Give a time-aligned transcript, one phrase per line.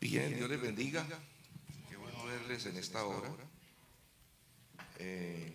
[0.00, 1.04] Bien, Dios les bendiga.
[1.88, 3.34] Qué bueno verles en esta hora.
[5.00, 5.52] Eh,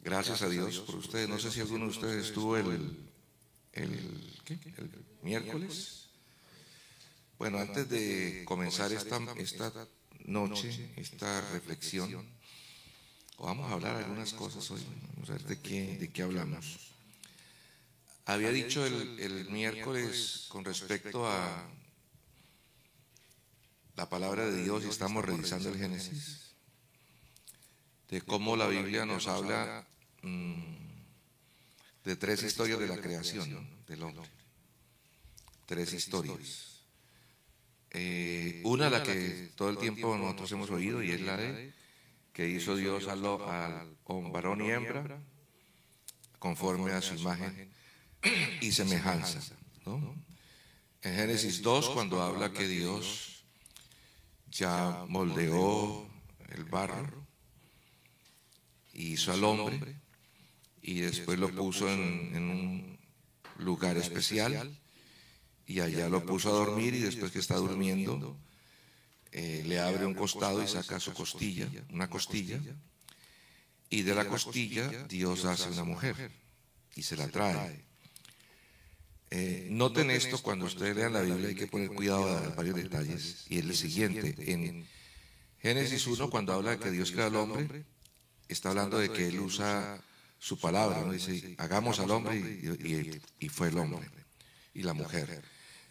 [0.00, 1.28] gracias a Dios por ustedes.
[1.28, 2.98] No sé si alguno de ustedes estuvo el,
[3.72, 4.54] el, ¿qué?
[4.78, 4.90] el
[5.22, 6.08] miércoles.
[7.38, 9.88] Bueno, antes de comenzar esta, esta
[10.24, 12.26] noche, esta reflexión,
[13.38, 14.82] vamos a hablar algunas cosas hoy.
[15.14, 16.78] Vamos a ver de qué, de qué hablamos.
[18.24, 21.68] Había dicho el, el miércoles con respecto a
[23.96, 26.54] la palabra de Dios y estamos revisando el Génesis,
[28.08, 29.86] de cómo la Biblia nos habla
[30.22, 30.62] mmm,
[32.04, 34.28] de tres historias de la creación del hombre.
[35.66, 36.82] Tres historias.
[37.90, 41.72] Eh, una, la que todo el tiempo nosotros hemos oído, y es la de
[42.32, 43.96] que hizo Dios al, al
[44.32, 45.20] varón y hembra
[46.38, 47.70] conforme a su imagen
[48.60, 49.40] y semejanza.
[49.84, 50.16] ¿no?
[51.02, 53.31] En Génesis 2, cuando habla que Dios
[54.52, 56.06] ya moldeó
[56.50, 57.26] el barro,
[58.92, 59.96] hizo al hombre
[60.82, 62.98] y después lo puso en, en un
[63.58, 64.78] lugar especial
[65.66, 68.36] y allá lo puso a dormir y después que está durmiendo
[69.30, 72.60] eh, le abre un costado y saca su costilla, una costilla,
[73.88, 76.30] y de la costilla Dios hace una mujer
[76.94, 77.91] y se la trae.
[79.34, 83.46] Eh, noten esto cuando ustedes lean la Biblia, hay que poner cuidado a varios detalles.
[83.48, 84.86] Y es el siguiente: en
[85.58, 87.86] Génesis 1, cuando habla de que Dios crea al hombre,
[88.46, 89.98] está hablando de que Él usa
[90.38, 91.12] su palabra, ¿no?
[91.12, 94.06] Dice, hagamos al hombre y, y, y fue el hombre
[94.74, 95.42] y la mujer.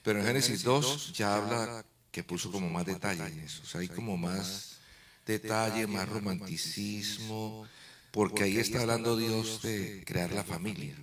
[0.03, 3.63] Pero en Génesis 2 ya habla que puso como más detalle en eso.
[3.63, 4.77] O sea, hay como más
[5.25, 7.67] detalle, más romanticismo,
[8.11, 10.95] porque ahí está hablando Dios de crear la familia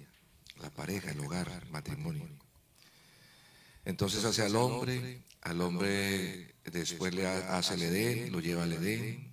[0.60, 2.28] la pareja, el hogar, el matrimonio.
[3.84, 9.32] Entonces hace al hombre, al hombre después le hace el Edén, lo lleva al Edén,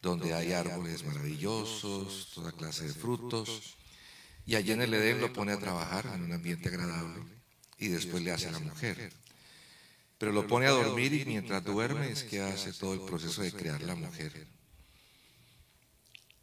[0.00, 3.76] donde hay árboles maravillosos, toda clase de frutos,
[4.46, 7.24] y allí en el Edén lo pone a trabajar en un ambiente agradable,
[7.78, 9.12] y después le hace a la mujer.
[10.18, 13.52] Pero lo pone a dormir y mientras duerme es que hace todo el proceso de
[13.52, 14.46] crear la mujer.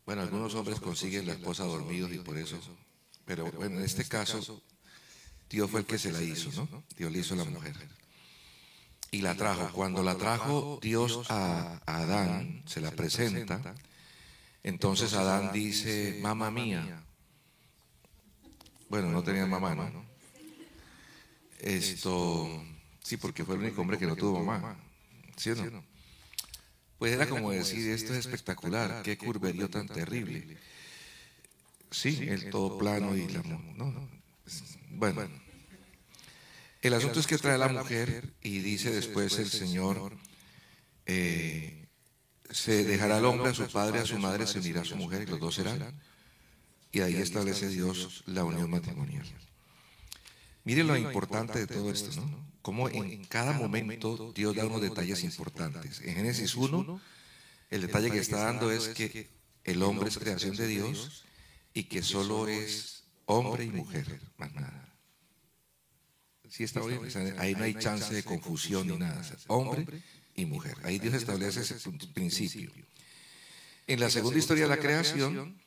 [0.06, 2.60] Bueno, algunos hombres consiguen la esposa dormidos y por eso
[3.26, 4.64] pero bueno, en este caso,
[5.50, 6.84] Dios fue el que se la hizo, ¿no?
[6.98, 7.76] Dios le hizo a la mujer.
[9.12, 9.72] Y la trajo.
[9.72, 13.76] Cuando la trajo Dios a Adán, se la presenta,
[14.64, 17.04] entonces Adán dice, mamá mía.
[18.90, 20.06] Bueno, no tenía mamá, ¿no?
[21.60, 22.64] Esto,
[23.02, 24.78] sí, porque fue el único hombre que no tuvo mamá.
[25.36, 25.84] ¿Sí o no?
[26.98, 30.58] Pues era como decir, esto es espectacular, qué curverío tan terrible.
[31.96, 33.42] Sí, el todo plano y la...
[33.42, 34.10] No,
[34.92, 35.30] bueno,
[36.82, 40.12] el asunto es que trae a la mujer y dice después el Señor,
[41.06, 41.88] eh,
[42.50, 45.22] se dejará al hombre a su padre, a su madre, se unirá a su mujer
[45.22, 45.98] y los dos serán.
[46.92, 49.26] Y ahí establece Dios la unión matrimonial.
[50.66, 52.46] Miren lo importante de todo esto, ¿no?
[52.62, 56.02] Cómo en cada momento Dios da unos detalles importantes.
[56.02, 57.02] En Génesis 1,
[57.70, 59.30] el detalle que está dando es que
[59.64, 61.26] el hombre es creación de Dios
[61.76, 64.98] y que solo es hombre y mujer, más nada.
[66.50, 67.02] ¿Sí está bien?
[67.38, 69.22] ahí no hay chance de confusión ni nada.
[69.48, 69.86] Hombre
[70.36, 70.78] y mujer.
[70.84, 71.76] Ahí Dios establece ese
[72.14, 72.72] principio.
[73.88, 75.62] En la segunda historia de la creación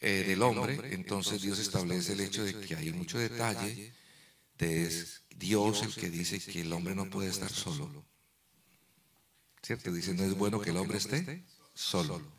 [0.00, 3.94] eh, del hombre, entonces Dios establece el hecho de que hay mucho detalle
[4.58, 5.06] de
[5.36, 8.04] Dios el que dice que el hombre no puede estar solo.
[9.62, 9.92] ¿Cierto?
[9.92, 11.44] Dice, no es bueno que el hombre esté
[11.74, 12.37] solo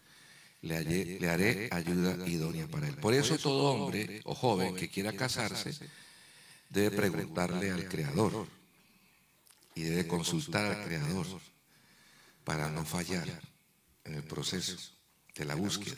[0.61, 2.95] le, haré ayuda idónea para él.
[2.95, 5.73] Por eso todo hombre o joven que quiera casarse
[6.69, 8.47] debe preguntarle al Creador
[9.75, 11.27] y debe consultar al Creador
[12.43, 13.27] para no fallar
[14.05, 14.77] en el proceso
[15.35, 15.97] de la búsqueda.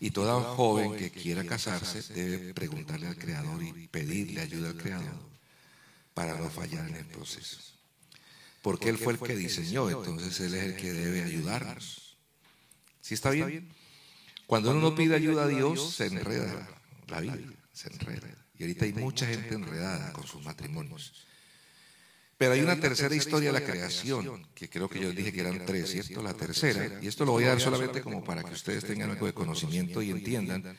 [0.00, 5.32] Y toda joven que quiera casarse debe preguntarle al Creador y pedirle ayuda al Creador
[6.14, 7.58] para no fallar en el proceso.
[8.62, 12.01] Porque Él fue el que diseñó, entonces Él es el que debe ayudarnos.
[13.02, 13.68] ¿Sí está bien?
[14.46, 16.68] Cuando uno no pide ayuda a Dios, se enreda
[17.08, 17.36] la vida,
[17.72, 18.28] se enreda.
[18.58, 21.26] Y ahorita hay mucha gente enredada con sus matrimonios.
[22.38, 25.66] Pero hay una tercera historia de la creación, que creo que yo dije que eran
[25.66, 26.22] tres, ¿cierto?
[26.22, 29.26] La tercera, y esto lo voy a dar solamente como para que ustedes tengan algo
[29.26, 30.76] de conocimiento y entiendan,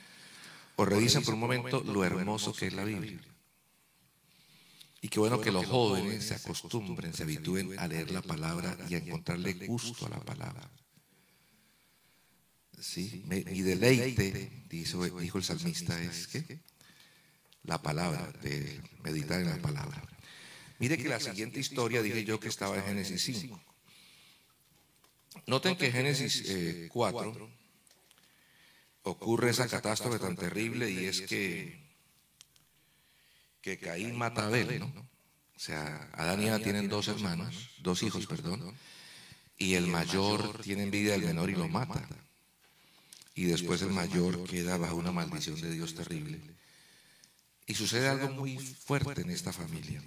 [0.75, 3.19] o revisen por un momento lo hermoso que es la Biblia.
[5.01, 8.95] Y qué bueno que los jóvenes se acostumbren, se habitúen a leer la palabra y
[8.95, 10.69] a encontrarle gusto a la palabra.
[12.83, 13.23] ¿Sí?
[13.25, 16.59] Mi deleite, dijo, dijo el salmista, es que
[17.63, 20.01] la palabra, de meditar en la palabra.
[20.79, 23.61] Mire que la siguiente historia dije yo que estaba en Génesis 5.
[25.47, 26.43] Noten que Génesis
[26.89, 27.53] 4 eh,
[29.03, 31.81] ocurre esa catástrofe tan terrible y es que,
[33.61, 34.87] que Caín mata a Abel, ¿no?
[35.55, 38.75] O sea, Adán y Eva tienen dos hermanos, dos hijos, perdón,
[39.57, 42.05] y el mayor tiene envidia del menor y lo mata.
[43.35, 46.39] Y después el mayor queda bajo una maldición de Dios terrible.
[47.65, 50.01] Y sucede algo muy fuerte en esta familia.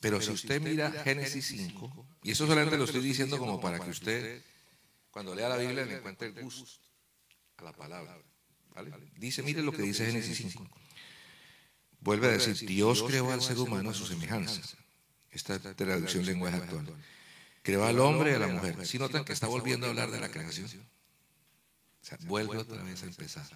[0.00, 3.90] Pero si usted mira Génesis 5, y eso solamente lo estoy diciendo como para que
[3.90, 4.42] usted,
[5.10, 6.80] cuando lea la Biblia, le encuentre el gusto
[7.58, 8.18] a la palabra.
[9.16, 10.68] Dice, mire lo que dice Génesis 5.
[12.00, 14.60] Vuelve a decir, Dios creó al ser humano a su semejanza.
[15.30, 16.92] Esta traducción lenguaje actual.
[17.62, 18.84] Creó al hombre y a la mujer.
[18.86, 20.68] Si notan que está volviendo a hablar de la creación.
[22.18, 23.48] Sea, vuelve otra vez a empezar.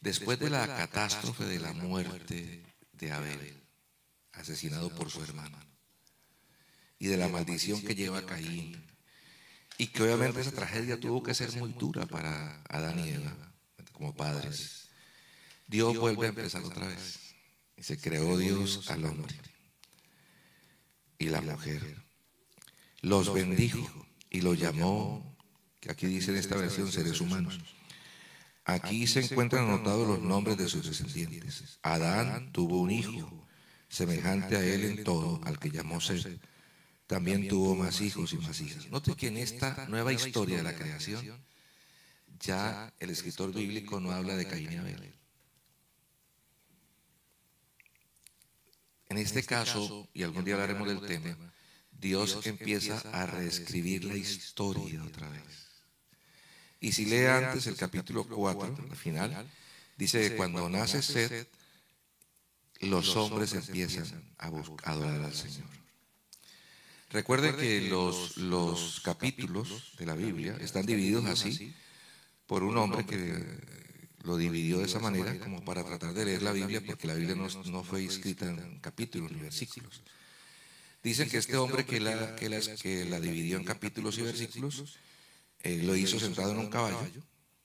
[0.00, 2.62] Después de la catástrofe de la muerte
[2.92, 3.62] de Abel,
[4.32, 5.58] asesinado por su hermano,
[6.98, 8.84] y de la maldición que lleva Caín,
[9.78, 13.36] y que obviamente esa tragedia tuvo que ser muy dura para Adán y Eva,
[13.92, 14.88] como padres,
[15.66, 17.34] Dios vuelve a empezar otra vez.
[17.76, 19.34] Y se creó Dios al hombre
[21.18, 22.02] y la mujer.
[23.00, 25.31] Los bendijo y lo llamó
[25.82, 27.58] que aquí dice en esta versión seres humanos.
[28.64, 31.80] Aquí se encuentran anotados los nombres de sus descendientes.
[31.82, 33.48] Adán tuvo un hijo,
[33.88, 36.40] semejante a él en todo, al que llamó Seth.
[37.08, 38.88] También tuvo más hijos y más hijas.
[38.90, 41.44] Note que en esta nueva historia de la creación,
[42.38, 45.12] ya el escritor bíblico no habla de Caín y Abel.
[49.08, 51.36] En este caso, y algún día hablaremos del tema,
[51.90, 55.61] Dios empieza a reescribir la historia otra vez.
[56.82, 59.48] Y si lee antes el capítulo 4, al final,
[59.96, 61.48] dice que cuando nace Seth,
[62.80, 64.48] los hombres empiezan a,
[64.82, 65.68] adorar al Señor.
[67.10, 71.72] Recuerden que los, los capítulos de la Biblia están divididos así
[72.48, 73.46] por un hombre que
[74.24, 77.36] lo dividió de esa manera como para tratar de leer la Biblia, porque la Biblia
[77.36, 80.02] no, no fue escrita en capítulos ni versículos.
[81.04, 84.98] Dicen que este hombre que la, que, la, que la dividió en capítulos y versículos
[85.62, 86.98] él lo hizo sentado en un caballo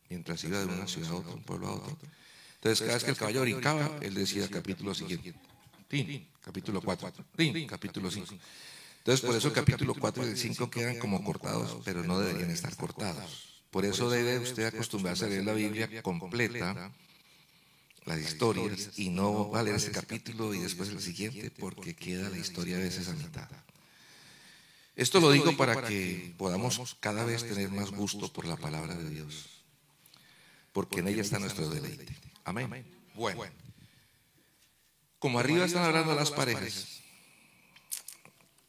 [0.09, 1.97] mientras iba de una ciudad a otra, un pueblo a otro.
[2.55, 5.33] Entonces, cada vez que el caballo brincaba, él decía capítulo siguiente.
[5.87, 7.11] Tin, capítulo 4.
[7.35, 8.33] Tin, capítulo 5.
[8.99, 12.49] Entonces, por eso el capítulo 4 y el 5 quedan como cortados, pero no deberían
[12.49, 13.63] estar cortados.
[13.71, 16.91] Por eso debe usted acostumbrarse a leer la Biblia completa,
[18.05, 22.29] las historias, y no va a leer ese capítulo y después el siguiente, porque queda
[22.29, 23.49] la historia a veces a mitad.
[24.97, 29.07] Esto lo digo para que podamos cada vez tener más gusto por la palabra de
[29.07, 29.45] Dios,
[30.73, 32.17] porque en ella está nuestro deleite.
[32.43, 32.83] Amén.
[33.13, 33.43] Bueno,
[35.19, 37.03] como arriba están hablando las parejas,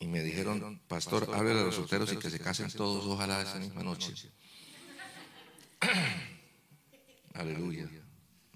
[0.00, 3.58] y me dijeron, pastor, hable a los solteros y que se casen todos, ojalá esa
[3.58, 4.12] misma noche.
[7.32, 7.88] Aleluya.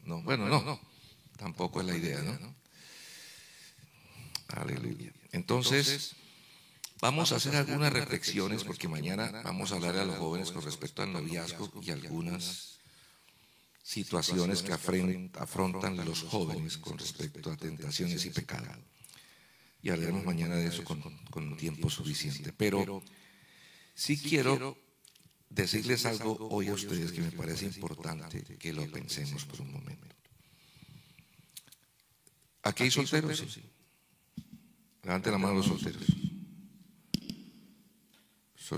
[0.04, 0.78] No, bueno, no,
[1.38, 2.54] tampoco es la idea, ¿no?
[4.48, 5.10] Aleluya.
[5.32, 6.16] Entonces,
[7.02, 11.02] Vamos a hacer algunas reflexiones porque mañana vamos a hablar a los jóvenes con respecto
[11.02, 12.78] al noviazgo y algunas
[13.82, 18.68] situaciones que afrontan los jóvenes con respecto a tentaciones y pecado.
[19.82, 22.52] Y hablaremos mañana de eso con, con tiempo suficiente.
[22.52, 23.02] Pero
[23.96, 24.78] sí quiero
[25.50, 30.14] decirles algo hoy a ustedes que me parece importante que lo pensemos por un momento.
[32.62, 33.58] ¿Aquí hay solteros?
[35.02, 36.06] Levante la mano los solteros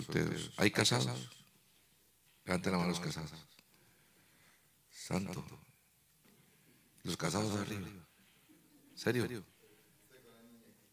[0.03, 0.53] solteros.
[0.57, 1.31] ¿Hay casados?
[2.45, 3.33] Levanten la mano los casados.
[4.91, 5.45] Santo.
[7.03, 7.89] Los casados arriba.
[8.95, 9.45] ¿Serio?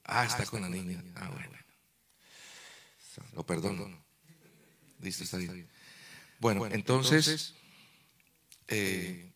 [0.04, 1.04] Ah, está con la niña.
[1.16, 1.58] Ah, bueno.
[3.34, 4.04] Lo perdono.
[5.00, 5.70] Listo, está bien.
[6.40, 7.56] Bueno, entonces,
[8.68, 9.32] eh,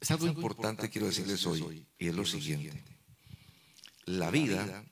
[0.00, 2.82] es algo importante quiero decirles hoy, y es lo siguiente.
[4.04, 4.84] La vida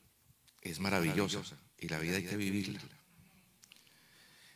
[0.61, 1.43] es maravillosa
[1.83, 2.79] y la vida hay que vivirla.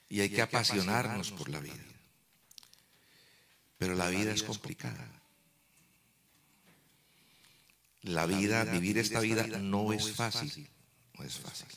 [0.07, 1.75] Y hay que apasionarnos por la vida.
[3.77, 5.11] Pero la vida es complicada.
[8.03, 10.69] La vida, vivir esta vida no es fácil.
[11.17, 11.67] No es fácil.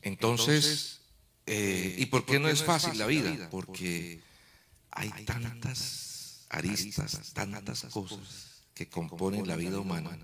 [0.00, 1.02] Entonces,
[1.44, 3.50] eh, ¿y por qué no es fácil la vida?
[3.50, 4.22] Porque
[4.92, 10.18] hay tantas aristas, tantas cosas que componen la vida humana,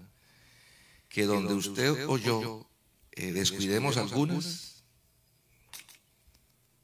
[1.11, 2.71] que donde usted o yo
[3.17, 4.83] eh, descuidemos algunas,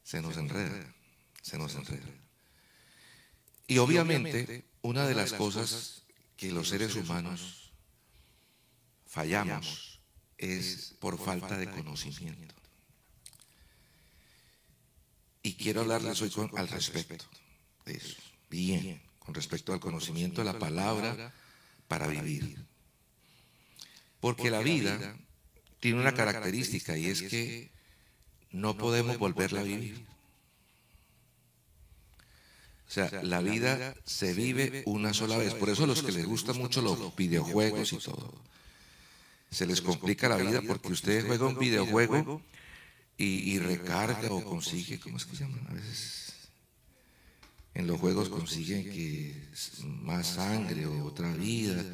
[0.04, 0.94] se nos enreda,
[1.42, 2.06] se nos enreda.
[3.66, 6.02] Y obviamente, una de las cosas
[6.36, 7.72] que los seres humanos
[9.06, 10.00] fallamos
[10.38, 12.54] es por falta de conocimiento.
[15.42, 17.24] Y quiero hablarles hoy al respecto
[17.86, 18.16] de eso.
[18.48, 21.34] Bien, con respecto al conocimiento de la palabra
[21.88, 22.64] para vivir.
[24.20, 25.16] Porque la vida
[25.80, 27.70] tiene una característica y es que
[28.52, 30.04] no podemos volverla a vivir.
[32.86, 35.54] O sea, la vida se vive una sola vez.
[35.54, 38.34] Por eso a los que les gustan mucho los videojuegos y todo,
[39.50, 42.42] se les complica la vida porque usted juega un videojuego
[43.16, 45.66] y, recarga o consigue, ¿cómo es que se llaman?
[45.68, 46.30] A veces
[47.74, 49.48] en los juegos consiguen que
[49.84, 51.84] más sangre o otra vida.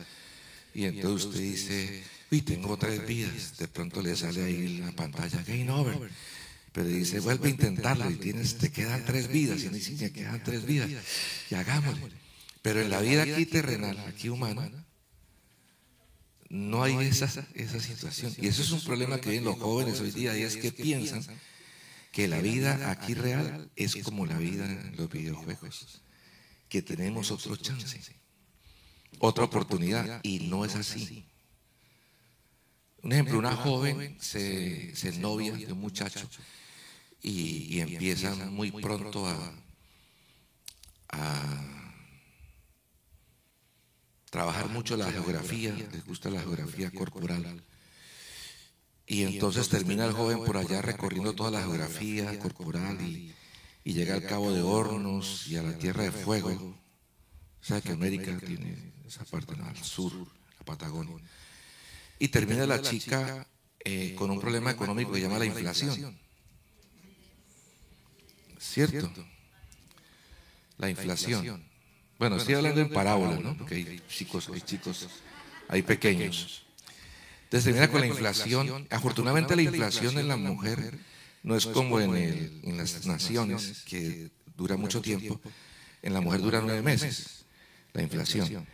[0.74, 3.56] Y entonces usted dice, uy, tengo tres vidas.
[3.58, 6.10] De pronto le sale ahí la pantalla, game over.
[6.72, 9.62] Pero dice, vuelve a intentarlo y tienes, te quedan tres vidas.
[9.62, 10.90] Y dice, me quedan tres vidas.
[11.50, 12.12] Y hagámosle.
[12.62, 14.70] Pero en la vida aquí terrenal, aquí humana,
[16.48, 18.34] no hay esa, esa situación.
[18.38, 21.24] Y eso es un problema que ven los jóvenes hoy día, y es que piensan
[22.12, 26.02] que la vida aquí real es como la vida en los videojuegos,
[26.68, 28.00] que tenemos otro chance,
[29.18, 31.26] otra oportunidad, y no es así.
[33.06, 36.28] Un ejemplo, una joven se, se novia de un muchacho
[37.22, 39.52] y, empiezan muy pronto a,
[44.28, 47.62] trabajar mucho la geografía, les gusta la geografía corporal.
[49.06, 53.32] Y entonces termina el joven por allá recorriendo toda la geografía corporal y,
[53.84, 56.50] llega al Cabo de Hornos y a la Tierra de Fuego.
[56.50, 60.12] O sea que América tiene esa parte al sur,
[60.58, 61.22] la Patagonia.
[62.18, 63.46] Y termina la chica
[63.84, 66.18] eh, con un problema económico que se llama la inflación.
[68.58, 69.12] ¿Cierto?
[70.78, 71.62] La inflación.
[72.18, 73.56] Bueno, estoy hablando en parábola, ¿no?
[73.56, 75.08] Porque hay chicos, hay chicos,
[75.68, 76.64] hay pequeños.
[77.44, 78.86] Entonces termina con la inflación.
[78.90, 80.98] Afortunadamente la inflación en la mujer
[81.42, 82.16] no es como en,
[82.64, 85.40] en las naciones, que dura mucho tiempo.
[86.02, 87.44] En la mujer dura nueve meses,
[87.92, 88.66] la inflación.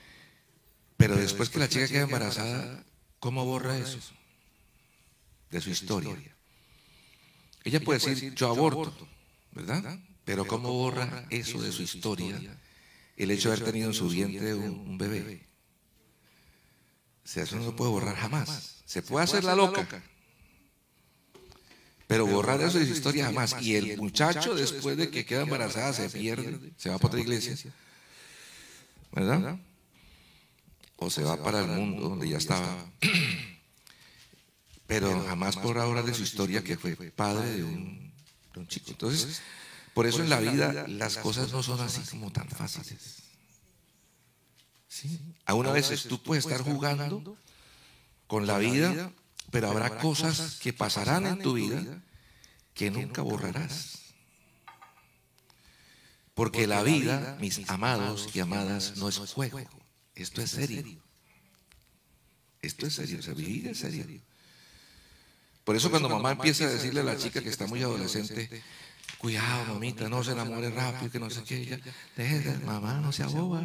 [0.97, 2.85] Pero después que la chica queda embarazada,
[3.23, 4.01] ¿cómo borra eso?
[5.49, 6.17] De su historia.
[7.63, 9.07] Ella puede decir, yo aborto.
[9.53, 9.97] ¿verdad?
[10.25, 12.41] Pero ¿cómo borra eso de su historia
[13.17, 15.47] el hecho de haber tenido en su vientre un, bebé?
[17.25, 18.83] O sea, eso no se puede borrar jamás.
[18.87, 19.87] Se puede hacer la loca,
[22.09, 23.55] pero borrar eso de su historia jamás.
[23.63, 27.57] Y el muchacho, después de que queda embarazada, se pierde, se va para otra iglesia,
[29.13, 29.61] ¿verdad?
[31.03, 32.87] O se va para el mundo donde ya estaba.
[34.87, 38.13] Pero jamás por ahora de su historia que fue padre de un
[38.69, 38.91] chico.
[38.91, 39.43] Entonces,
[39.95, 43.23] por eso en la vida las cosas no son así como tan fáciles.
[44.89, 45.19] ¿Sí?
[45.47, 47.37] A una vez tú puedes estar jugando
[48.27, 49.13] con la vida,
[49.51, 52.03] pero habrá cosas que pasarán en tu vida
[52.75, 53.99] que nunca borrarás.
[56.35, 59.82] Porque la vida, mis amados y amadas, no es juego.
[60.15, 60.85] Esto es serio.
[62.61, 63.23] Esto es serio.
[63.23, 64.07] Sea, vivir es serio.
[65.65, 68.63] Por eso cuando mamá empieza a decirle a la chica que está muy adolescente,
[69.19, 71.81] cuidado mamita, no se enamore rápido, que no sé qué,
[72.17, 73.63] deje, mamá, no sea boba,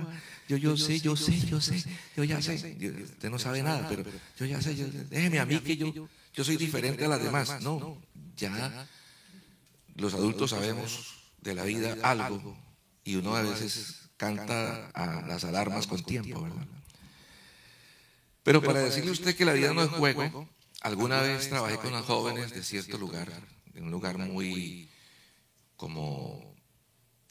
[0.48, 1.84] yo, yo sé, yo sé, yo sé,
[2.16, 2.54] yo ya sé,
[3.04, 4.04] usted no sabe nada, pero
[4.38, 5.92] yo ya sé, déjeme a mí que yo,
[6.34, 7.62] yo soy diferente a las demás.
[7.62, 8.00] No,
[8.36, 8.88] ya
[9.96, 12.56] los adultos sabemos de la vida algo
[13.04, 16.68] y uno a veces canta a las alarmas con tiempo, ¿verdad?
[18.44, 20.50] Pero para decirle a usted que la vida no es juego,
[20.82, 23.32] Alguna vez trabajé con los jóvenes de cierto lugar,
[23.74, 24.90] en un lugar muy
[25.76, 26.56] como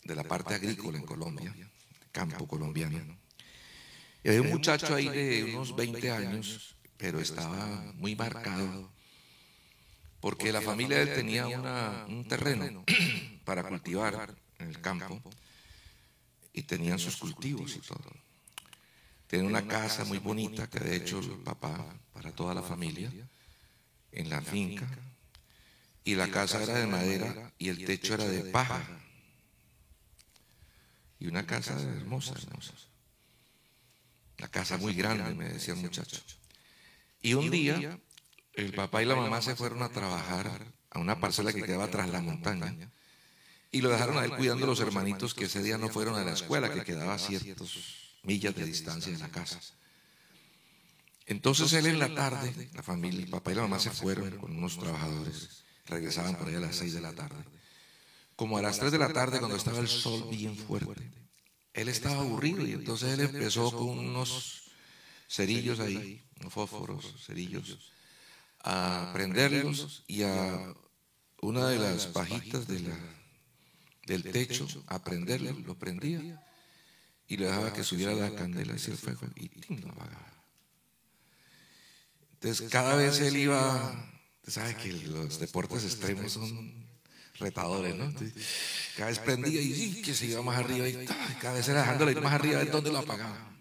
[0.05, 1.55] de la parte agrícola en Colombia,
[2.13, 3.19] campo colombiano.
[4.25, 8.91] Y había un muchacho ahí de unos 20 años, pero estaba muy marcado,
[10.21, 11.47] porque la familia de él tenía
[12.09, 12.85] un terreno
[13.45, 15.23] para cultivar en el campo
[16.57, 18.11] y tenían sus cultivos y todo.
[19.29, 21.85] Tenían una casa muy bonita que de hecho el papá,
[22.15, 23.13] para toda la familia,
[24.11, 24.89] en la finca
[26.03, 28.83] y la casa era de madera y el techo era de paja.
[31.21, 32.73] Y una casa hermosa, hermosa.
[34.39, 36.23] Una casa muy grande, me decía el muchacho.
[37.21, 38.01] Y un día
[38.55, 42.09] el papá y la mamá se fueron a trabajar a una parcela que quedaba tras
[42.09, 42.91] la montaña
[43.77, 46.25] y lo dejaron a él cuidando a los hermanitos que ese día no fueron a
[46.25, 47.71] la escuela, que quedaba a ciertas
[48.23, 49.61] millas de distancia de la casa.
[51.27, 54.57] Entonces él en la tarde, la familia, el papá y la mamá se fueron con
[54.57, 57.45] unos trabajadores, regresaban por ahí a las seis de la tarde.
[58.35, 61.11] Como a las tres de la tarde, cuando estaba el sol bien fuerte,
[61.75, 64.71] él estaba aburrido y entonces él empezó con unos
[65.29, 67.93] cerillos ahí, fósforos, cerillos,
[68.61, 70.75] a prenderlos y a
[71.43, 73.16] una de las pajitas de la,
[74.07, 76.43] del techo, a prenderlo, lo prendía
[77.29, 80.33] y le dejaba que subiera la candela hacia el fuego y lo apagaba.
[82.35, 84.11] Entonces cada vez él iba,
[84.47, 86.87] sabe que los deportes extremos son
[87.39, 88.13] retadores, ¿no?
[88.97, 91.05] cada vez prendía y que se iba más arriba y
[91.41, 93.53] cada vez era dejándolo ir más arriba de donde lo apagaba.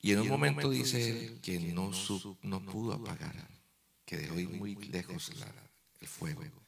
[0.00, 1.90] Y en un momento dice él que no,
[2.42, 3.48] no pudo apagar,
[4.04, 5.32] que dejó ir muy lejos
[6.00, 6.65] el fuego.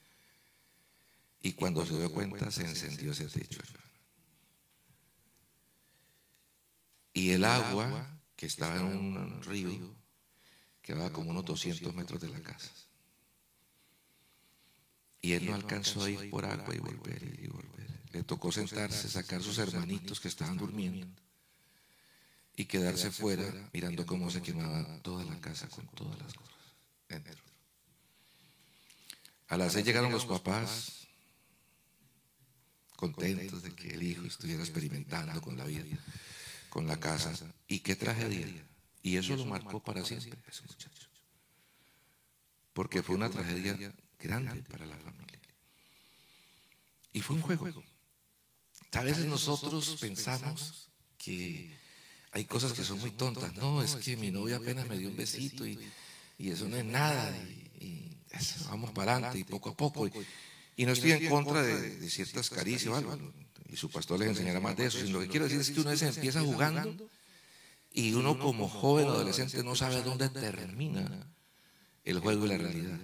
[1.41, 3.61] Y cuando se dio cuenta se encendió ese techo.
[7.13, 9.95] Y el agua que estaba en un río
[10.83, 12.71] quedaba como unos 200 metros de la casa.
[15.21, 18.01] Y él no alcanzó a ir por agua y volver y volver.
[18.13, 21.07] Le tocó sentarse, sacar sus hermanitos que estaban durmiendo
[22.57, 26.57] y quedarse fuera mirando cómo se quemaba toda la casa con todas las cosas.
[29.49, 30.98] A las seis llegaron los papás
[33.13, 35.85] contentos de que el hijo estuviera experimentando con la vida,
[36.69, 37.33] con la casa.
[37.67, 38.47] Y qué tragedia.
[39.03, 41.09] Y eso lo marcó para siempre ese muchacho.
[42.73, 43.77] Porque fue una tragedia
[44.19, 45.39] grande para la familia.
[47.13, 47.83] Y fue un juego.
[48.93, 51.77] A veces nosotros pensamos que
[52.33, 53.55] hay cosas que son muy tontas.
[53.55, 55.79] No, es que mi novia apenas me dio un besito y,
[56.39, 57.37] eso no es nada.
[57.81, 58.17] Y,
[58.67, 60.07] vamos para adelante y poco a poco.
[60.07, 60.13] Y,
[60.87, 63.33] no estoy en contra de, ciertas caricias o algo.
[63.69, 64.99] Y su pastor les enseñará más de eso.
[64.99, 67.11] Sino lo que quiero decir es que una vez empieza jugando
[67.93, 71.27] y uno como joven o adolescente no sabe dónde termina
[72.05, 72.99] el juego y la realidad.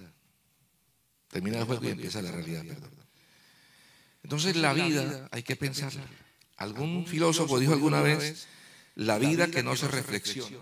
[1.27, 2.91] Termina el juego y empieza la realidad, perdón.
[4.23, 6.07] Entonces la vida hay que pensarla.
[6.57, 8.47] Algún filósofo dijo alguna vez
[8.95, 10.57] la vida que no se reflexiona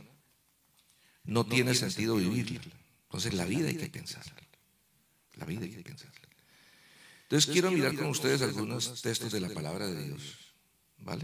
[1.23, 2.59] no tiene sentido vivirla.
[3.03, 4.35] Entonces la vida hay que pensarla.
[5.35, 6.22] La vida hay que pensarla.
[7.23, 10.53] Entonces quiero mirar con ustedes algunos textos de la palabra de Dios.
[10.97, 11.23] ¿Vale?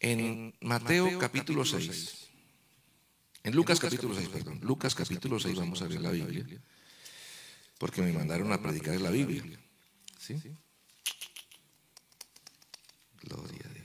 [0.00, 2.28] En Mateo capítulo 6.
[3.44, 4.60] En Lucas capítulo 6, perdón.
[4.62, 6.46] Lucas capítulo 6 vamos a ver la Biblia.
[7.78, 9.44] Porque me mandaron a predicar la Biblia.
[10.18, 10.40] ¿Sí?
[13.22, 13.78] Gloria a Dios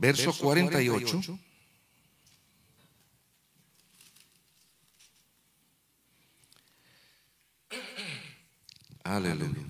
[0.00, 1.38] verso 48.
[9.16, 9.66] Aleluya.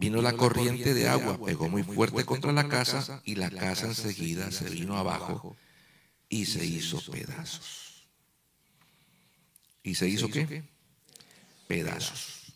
[0.01, 4.51] Vino la corriente de agua, pegó muy fuerte contra la casa y la casa enseguida
[4.51, 5.55] se vino abajo
[6.27, 8.07] y se hizo pedazos.
[9.83, 10.63] ¿Y se hizo qué?
[11.67, 12.51] Pedazos.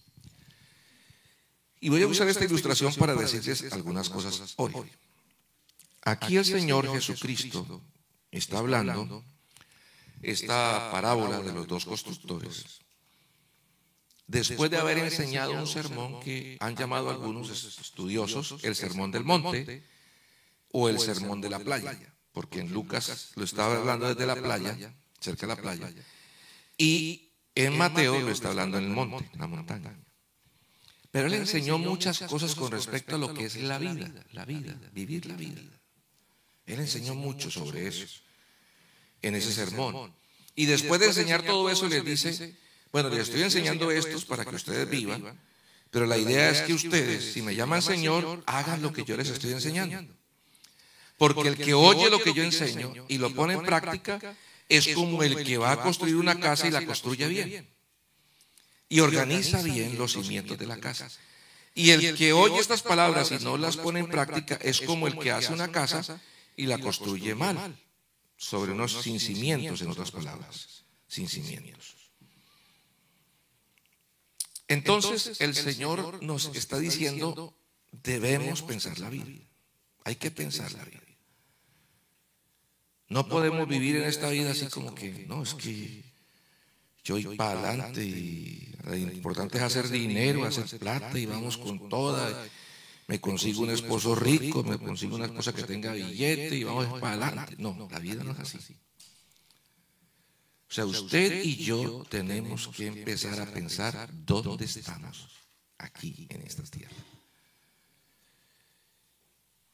[1.79, 4.73] Y voy a usar esta ilustración para decirles algunas cosas hoy.
[6.01, 7.79] Aquí el Señor Jesucristo
[8.31, 9.23] está hablando
[10.23, 12.79] esta parábola de los dos constructores.
[14.27, 19.83] Después de haber enseñado un sermón que han llamado algunos estudiosos el sermón del monte
[20.71, 24.93] o el sermón de la playa, porque en Lucas lo estaba hablando desde la playa,
[25.19, 25.89] cerca de la playa,
[26.77, 29.95] y en Mateo lo está hablando en el monte, en la montaña.
[31.11, 34.77] Pero él enseñó muchas cosas con respecto a lo que es la vida, la vida,
[34.91, 35.61] vivir la vida.
[36.65, 38.05] Él enseñó mucho sobre eso
[39.21, 40.13] en ese sermón.
[40.55, 42.57] Y después de enseñar todo eso, les dice,
[42.95, 45.37] bueno, les estoy enseñando estos para que ustedes vivan,
[45.91, 49.27] pero la idea es que ustedes, si me llaman Señor, hagan lo que yo les
[49.27, 50.15] estoy enseñando.
[51.17, 54.37] Porque el que oye lo que yo enseño y lo pone en práctica
[54.69, 57.67] es como el que va a construir una casa y la construye bien.
[58.87, 61.11] Y organiza bien los cimientos de la casa.
[61.73, 65.19] Y el que oye estas palabras y no las pone en práctica es como el
[65.19, 66.21] que hace una casa
[66.55, 67.77] y la construye mal,
[68.37, 70.85] sobre unos sin cimientos, en otras palabras.
[71.09, 71.94] sin cimientos.
[74.67, 77.55] Entonces el Señor nos está diciendo,
[77.91, 79.25] debemos pensar la vida.
[80.03, 81.01] Hay que pensar la vida.
[83.07, 86.03] No podemos vivir en esta vida así como que, no, es que
[87.03, 91.87] yo voy para adelante y lo importante es hacer dinero, hacer plata y vamos con
[91.87, 92.47] toda.
[93.07, 97.27] Me consigo un esposo rico, me consigo una esposa que tenga billete y vamos para
[97.27, 97.55] adelante.
[97.59, 98.75] No, la vida no es así.
[100.69, 105.29] O sea, usted y yo tenemos que empezar a pensar dónde estamos,
[105.77, 106.97] aquí en estas tierras.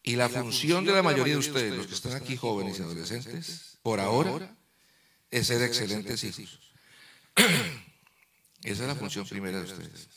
[0.04, 3.78] Y la función de la mayoría de ustedes, los que están aquí jóvenes y adolescentes,
[3.84, 4.58] por ahora,
[5.30, 6.60] es ser excelentes hijos.
[8.64, 10.10] Esa es la función primera de ustedes.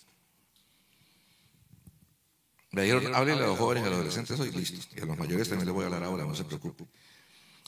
[2.72, 4.80] Me dijeron, háblenle a los jóvenes y a los adolescentes hoy, listo.
[4.96, 6.84] Y a los mayores también les voy a hablar ahora, no se preocupe.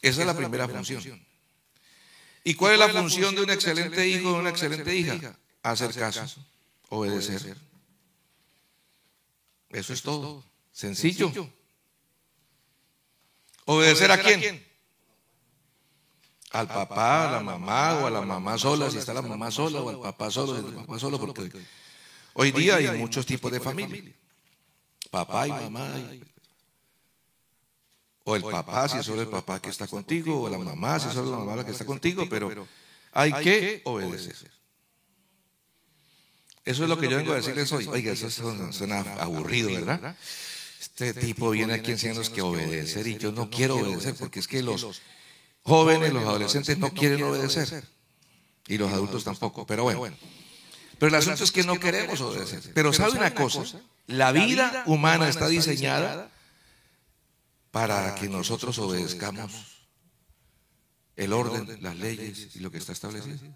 [0.03, 1.25] Esa es la primera función.
[2.47, 5.37] ¿Y cuál es la función de un excelente hijo o de una excelente hija?
[5.65, 6.41] Hacer caso,
[6.91, 7.57] obedecer.
[9.71, 10.45] Eso es todo.
[10.71, 11.33] Sencillo.
[13.65, 14.65] ¿Obedecer a quién?
[16.53, 19.81] Al papá, a la mamá o a la mamá sola, si está la mamá sola
[19.81, 21.51] o al papá solo, si el papá solo, porque
[22.35, 24.13] hoy día hay muchos tipos de familia.
[25.11, 25.93] Papá y mamá.
[28.29, 31.07] O el papá, si es solo el papá que está contigo, o la mamá, si
[31.07, 32.67] es solo la mamá la que está contigo, pero
[33.13, 34.35] hay que obedecer.
[36.65, 37.87] Eso es lo que yo vengo a decirles hoy.
[37.87, 38.29] Oiga, eso
[38.73, 40.17] suena aburrido, ¿verdad?
[40.81, 44.61] Este tipo viene aquí enseñándonos que obedecer y yo no quiero obedecer porque es que
[44.61, 45.01] los
[45.63, 47.85] jóvenes, los adolescentes no quieren obedecer
[48.67, 49.65] y los adultos tampoco.
[49.69, 50.17] Pero bueno,
[50.99, 52.73] pero el asunto es que no queremos obedecer.
[52.75, 53.63] Pero ¿sabe una cosa?
[54.09, 56.33] La vida humana está diseñada
[57.77, 59.87] para que nosotros obedezcamos
[61.15, 63.55] el orden, las leyes y lo que está establecido.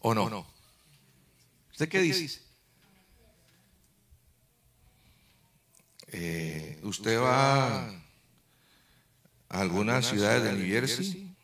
[0.00, 0.46] ¿O no?
[1.72, 2.40] ¿Usted qué dice?
[6.06, 7.92] Eh, usted va a
[9.50, 11.36] algunas ciudades de New Jersey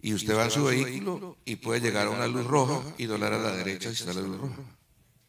[0.00, 3.34] y usted va en su vehículo y puede llegar a una luz roja y doblar
[3.34, 4.62] a la derecha si está la luz roja,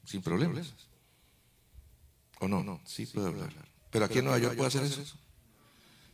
[0.05, 0.73] sin problemas.
[2.39, 2.79] ¿O no?
[2.85, 3.72] Sí puede hablar.
[3.93, 5.03] Pero aquí en Nueva York puede hacer eso.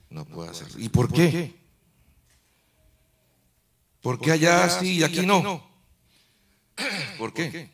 [0.10, 0.80] No puede hacerlo.
[0.80, 1.56] ¿Y por qué?
[4.02, 5.68] ¿Por qué allá sí y aquí no?
[7.18, 7.72] ¿Por qué?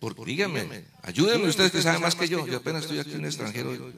[0.00, 2.46] Porque, dígame, ayúdenme ustedes que saben más que yo.
[2.46, 3.92] Yo apenas estoy aquí un extranjero.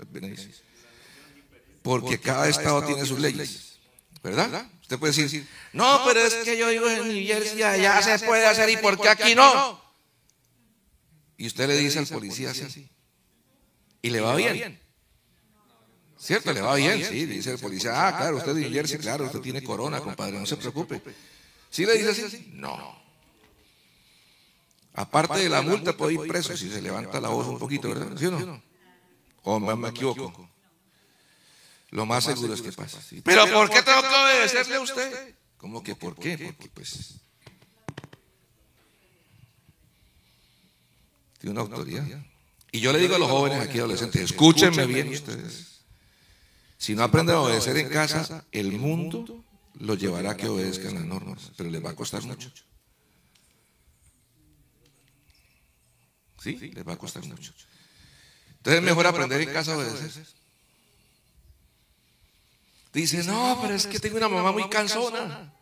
[1.82, 3.78] Porque cada estado tiene sus leyes.
[4.22, 4.68] ¿Verdad?
[4.82, 8.46] Usted puede decir, no, pero es que yo vivo en New Jersey, allá se puede
[8.46, 9.80] hacer y por qué aquí no.
[11.36, 12.90] Y usted le dice al policía así.
[14.02, 14.80] Y le va bien.
[16.18, 16.52] ¿Cierto?
[16.52, 17.26] Le va bien, sí.
[17.26, 20.00] Le dice el policía, ah, claro, usted es de New Jersey, claro, usted tiene corona,
[20.00, 21.00] compadre, no se preocupe.
[21.70, 22.50] ¿Sí le dice así?
[22.52, 23.00] No.
[24.94, 28.16] Aparte de la multa puede ir preso si se levanta la voz un poquito, ¿verdad?
[28.18, 28.62] ¿Sí o no?
[29.44, 30.50] O me, equivoco.
[31.90, 33.00] Lo más seguro es que pasa.
[33.24, 35.34] Pero ¿por qué tengo que obedecerle a usted?
[35.56, 36.36] ¿Cómo que por qué?
[36.36, 37.20] Porque pues
[41.38, 42.04] tiene una autoridad.
[42.72, 45.80] Y yo le digo a los jóvenes aquí adolescentes, escúchenme bien ustedes.
[46.78, 51.04] Si no aprenden a obedecer en casa, el mundo los llevará a que obedezcan las
[51.04, 52.50] normas, pero les va a costar mucho.
[56.42, 56.56] ¿Sí?
[56.56, 57.52] Les va a costar mucho.
[58.58, 60.26] Entonces es mejor aprender en casa a obedecer.
[62.92, 65.52] Dice, no, pero es que tengo una mamá muy cansona.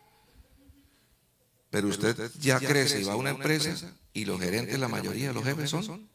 [1.71, 5.35] Pero usted ya crece y va a una empresa y los gerentes, la mayoría de
[5.35, 6.09] los jefes son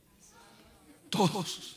[1.14, 1.76] todos.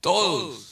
[0.00, 0.70] Todos.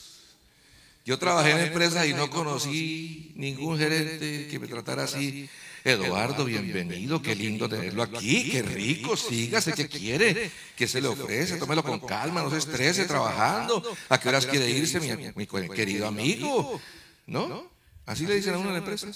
[1.05, 5.49] Yo trabajé en empresas y no conocí ningún gerente que me tratara así.
[5.85, 10.49] Eduardo, bienvenido, qué lindo tenerlo aquí, qué rico, sígase, ¿qué quiere?
[10.77, 11.57] ¿Qué se le ofrece?
[11.57, 13.83] Tómelo con calma, no se estrese trabajando.
[14.07, 16.79] ¿A qué horas quiere irse, mi, querido amigo?
[17.27, 17.69] ¿No?
[18.05, 19.07] ¿Así le dicen a uno en la empresa?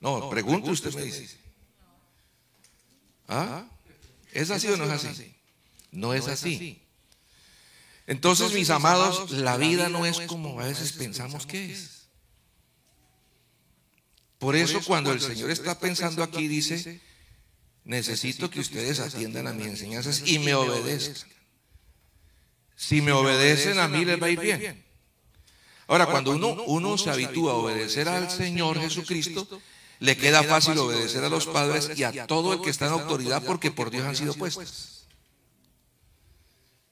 [0.00, 1.38] No, pregunte usted, me dice.
[3.28, 3.64] ¿Ah?
[4.34, 5.34] ¿Es así o no es así?
[5.92, 6.82] No es así.
[8.06, 12.08] Entonces, mis amados, la vida no es como a veces pensamos que es.
[14.38, 17.00] Por eso cuando el Señor está pensando aquí dice,
[17.84, 21.30] necesito que ustedes atiendan a mis enseñanzas y me obedezcan.
[22.76, 24.84] Si me obedecen a mí les va a ir bien.
[25.86, 29.48] Ahora, cuando uno, uno se habitúa a obedecer al Señor Jesucristo,
[30.00, 33.42] le queda fácil obedecer a los padres y a todo el que está en autoridad
[33.44, 35.06] porque por Dios han sido puestos.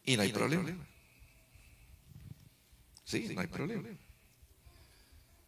[0.05, 0.71] Y no hay problema.
[3.05, 3.89] Sí, no hay problema.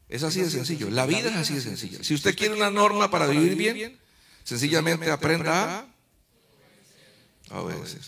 [0.08, 0.90] Es así de sencillo.
[0.90, 2.04] La vida es así de sencilla.
[2.04, 3.98] Si usted quiere una norma para vivir bien,
[4.44, 5.86] sencillamente aprenda
[7.50, 8.02] a obedecer.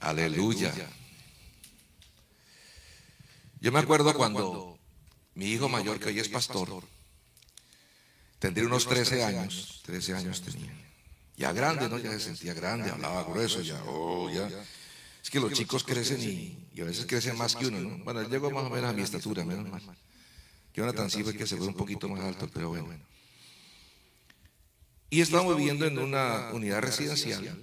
[0.00, 0.72] Aleluya.
[3.60, 4.78] Yo me acuerdo cuando
[5.36, 6.82] mi hijo mayor, que hoy es pastor,
[8.38, 10.72] tendría unos 13 años, 13 años tenía.
[11.36, 11.98] Ya grande, ¿no?
[11.98, 14.48] Ya se sentía grande, hablaba grueso, ya, oh, ya.
[15.22, 18.04] Es que los chicos crecen y, a veces crecen más que uno, ¿no?
[18.04, 19.82] Bueno, él llegó más o menos a mi estatura, menos mal.
[20.78, 22.88] Una tan fue que se fue un poquito más alto, pero bueno.
[25.08, 27.62] Y estábamos viviendo en una unidad residencial,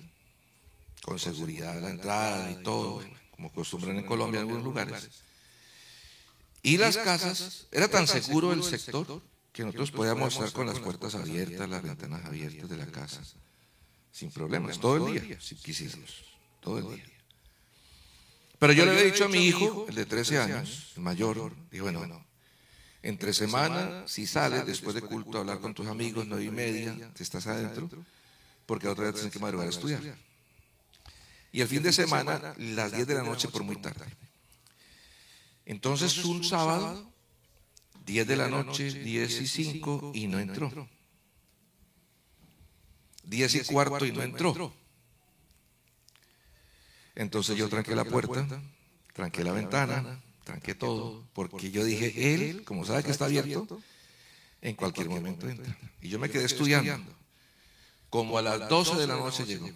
[1.04, 5.10] con seguridad la entrada y todo, como acostumbran en Colombia en algunos lugares.
[6.64, 9.22] Y las casas, era tan seguro el sector
[9.52, 13.22] que nosotros podíamos estar con las puertas abiertas, las ventanas abiertas de la casa,
[14.14, 16.24] sin problemas, todo el día, si quisiéramos,
[16.62, 17.06] todo el día.
[18.60, 21.84] Pero yo le había dicho a mi hijo, el de 13 años, el mayor, dijo,
[21.84, 22.26] bueno,
[23.02, 27.12] entre semana, si sales después de culto a hablar con tus amigos, nueve y media,
[27.14, 27.90] te estás adentro,
[28.66, 30.02] porque otra vez tienes que madrugar a estudiar.
[31.52, 34.06] Y el fin de semana, las 10 de la noche por muy tarde.
[35.66, 37.10] Entonces un sábado,
[38.06, 40.88] 10 de la noche, 10 y 5 y no entró.
[43.24, 44.74] 10 y cuarto y no entró.
[47.16, 48.48] Entonces yo tranqué la puerta,
[49.14, 53.82] tranqué la ventana, tranqué todo, porque yo dije, él, como sabe que está abierto,
[54.62, 55.78] en cualquier momento entra.
[56.02, 57.04] Y yo me quedé estudiando.
[58.10, 59.70] Como a las 12 de la noche llegó.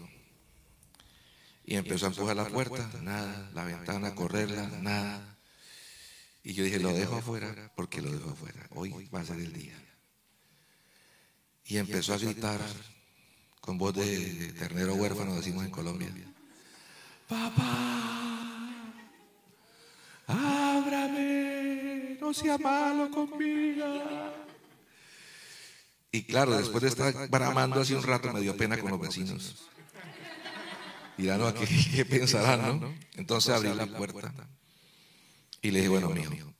[1.65, 5.37] Y empezó a empujar la puerta, nada, la ventana, correrla, nada.
[6.47, 8.65] Y yo dije, lo dejo afuera porque lo dejo afuera.
[8.73, 9.77] Hoy va a ser el día.
[11.65, 12.62] Y empezó a gritar
[13.60, 16.10] con voz de ternero huérfano, decimos en Colombia.
[17.27, 18.71] Papá,
[20.27, 23.86] ábrame, no sea malo conmigo.
[26.13, 29.67] Y claro, después de estar bramando hace un rato me dio pena con los vecinos.
[31.17, 32.95] Dirán, no, ¿qué, qué pensarán, no?
[33.17, 34.33] Entonces abrí la puerta
[35.62, 36.54] y le dije, bueno, mío,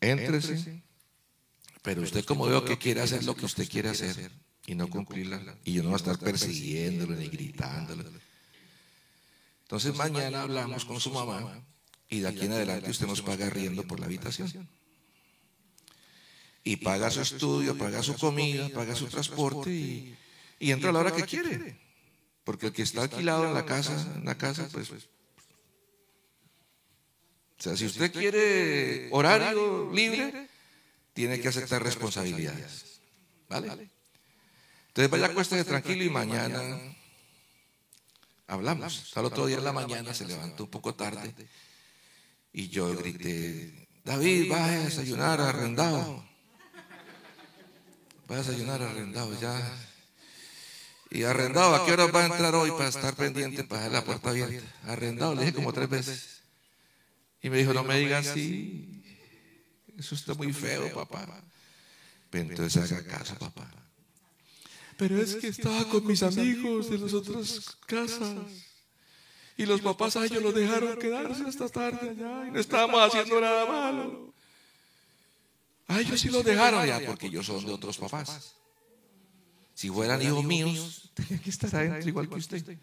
[0.00, 0.82] éntrese,
[1.82, 4.32] pero usted como veo que quiere hacer lo que usted quiere hacer
[4.66, 8.04] y no cumplirla, y yo no voy a estar persiguiéndolo ni gritándolo.
[9.62, 11.64] Entonces mañana hablamos con su mamá
[12.08, 14.68] y de aquí en adelante usted nos paga riendo por la habitación.
[16.62, 20.16] Y paga su estudio, paga su comida, paga su transporte y,
[20.58, 21.78] y entra a la hora que quiere.
[22.42, 24.90] Porque el que está alquilado en la casa, en la casa, pues
[27.58, 30.48] o sea, si usted quiere horario libre,
[31.14, 33.00] tiene que aceptar responsabilidades.
[33.48, 33.90] ¿Vale?
[34.88, 36.78] Entonces vaya de tranquilo y mañana
[38.46, 39.16] hablamos.
[39.16, 41.34] Al otro día en la mañana se levantó un poco tarde
[42.52, 46.24] y yo grité, David, va a desayunar arrendado.
[48.30, 49.54] Va a desayunar arrendado ya.
[51.10, 54.04] Y arrendado, ¿a qué hora va a entrar hoy para estar pendiente, para dejar la
[54.04, 54.66] puerta abierta?
[54.86, 56.35] Arrendado, le dije como tres veces.
[57.42, 59.02] Y me dijo, no me digas así.
[59.98, 61.26] Eso está muy feo, papá.
[62.30, 63.70] Pero entonces haga caso, papá.
[64.96, 68.34] Pero es que estaba con mis amigos de las otras casas.
[69.58, 72.48] Y los papás a ellos los dejaron quedarse hasta tarde allá.
[72.48, 74.34] Y no estábamos haciendo nada malo.
[75.88, 78.54] A ellos sí los dejaron allá porque ellos son de otros papás.
[79.74, 82.78] Si fueran hijos míos, tenían que estar adentro igual que usted.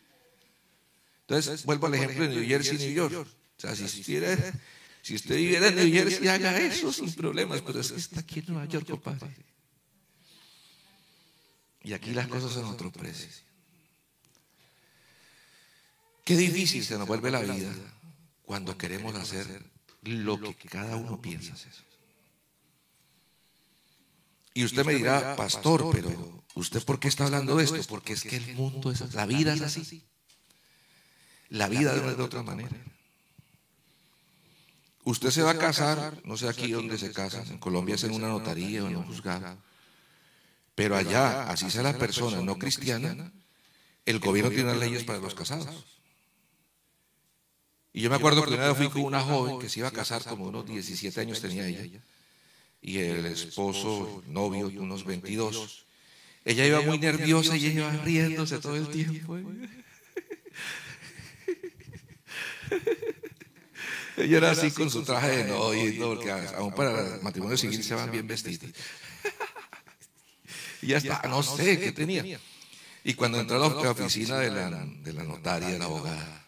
[1.21, 3.27] Entonces, vuelvo al ejemplo de New Jersey, New York.
[3.57, 7.91] O sea, si, si usted viviera en New Jersey, haga eso sin problemas, pero es
[7.91, 9.35] que está aquí en Nueva York, compadre.
[11.83, 13.29] Y aquí las cosas son otro precio.
[16.23, 17.71] Qué difícil se nos vuelve la vida
[18.43, 19.45] cuando queremos hacer
[20.03, 21.73] lo que cada uno piensa hacer.
[24.53, 27.81] Y usted me dirá, pastor, pero ¿usted por qué está hablando de esto?
[27.89, 30.03] Porque es que el mundo es así, la vida es así.
[31.49, 32.75] La vida es de otra manera.
[35.05, 38.11] Usted se va a casar, no sé aquí dónde se casa, en Colombia es en
[38.11, 39.57] una notaría o en un juzgado.
[40.75, 43.31] Pero allá, así sea la persona no cristiana,
[44.05, 45.67] el gobierno tiene unas leyes para los casados.
[47.91, 49.91] Y yo me acuerdo que una vez fui con una joven que se iba a
[49.91, 52.01] casar, como unos 17 años tenía ella,
[52.81, 55.85] y el esposo, novio, unos 22.
[56.45, 59.37] Ella iba muy nerviosa y ella iba riéndose todo el tiempo.
[64.17, 67.95] Ella era así con su traje de novio, porque aún para el matrimonio civil se
[67.95, 68.71] van bien vestidos.
[70.82, 72.39] Y ya está, no sé qué tenía.
[73.06, 76.45] Y cuando entró a la oficina de la, de la notaria, de la abogada,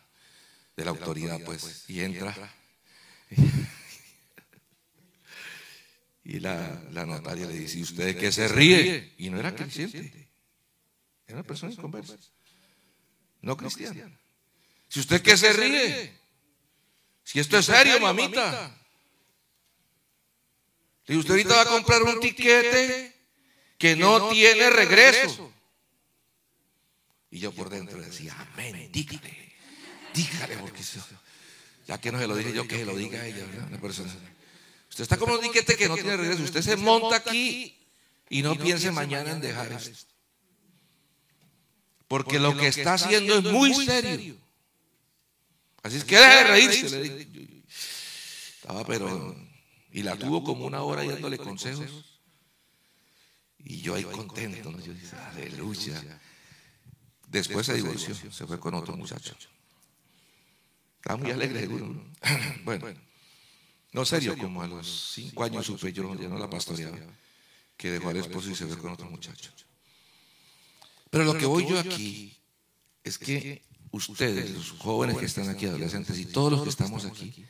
[0.76, 2.36] de la autoridad, pues, y entra.
[6.24, 9.14] Y la, la notaria le dice, ¿y usted qué se ríe?
[9.18, 10.28] Y no era creyente,
[11.28, 12.18] era una persona inconversa,
[13.42, 14.20] no cristiana.
[14.90, 16.14] Si usted qué se ríe,
[17.26, 18.72] si esto es serio, mamita.
[21.08, 23.14] Si usted ahorita va a comprar un tiquete
[23.78, 25.52] que no tiene regreso.
[27.32, 29.54] Y yo por dentro decía, amén, dígale,
[30.14, 30.82] dígale, porque
[31.88, 34.14] ya que no se lo dije yo, que se lo diga a ella, una persona.
[34.90, 36.44] Usted está como un tiquete que no tiene regreso.
[36.44, 37.76] Usted se monta aquí
[38.30, 40.14] y no piense mañana en dejar esto.
[42.08, 44.45] Porque lo que está haciendo es muy serio.
[45.86, 47.28] Así es que deje de reírse.
[48.56, 49.36] Estaba pero...
[49.92, 52.20] Y la tuvo como una hora dándole consejos.
[53.60, 54.72] Y yo ahí contento.
[54.80, 56.20] Yo dije, aleluya.
[57.28, 59.36] Después se divorció, se fue con otro muchacho.
[60.96, 62.04] Estaba muy alegre, seguro.
[62.64, 63.00] Bueno,
[63.92, 66.98] no serio, como a los cinco años supe yo, ya no la pastoreaba,
[67.78, 69.52] que dejó al esposo y se fue con otro muchacho.
[71.12, 72.36] Pero lo que voy yo aquí
[73.04, 73.62] es que
[73.96, 77.46] ustedes, los jóvenes que están aquí, adolescentes y todos los que estamos aquí,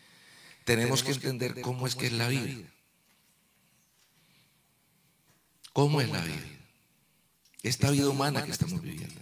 [0.63, 2.67] tenemos que entender cómo es que es la vida.
[5.73, 6.45] ¿Cómo es la vida?
[7.63, 9.19] Esta vida humana que estamos viviendo.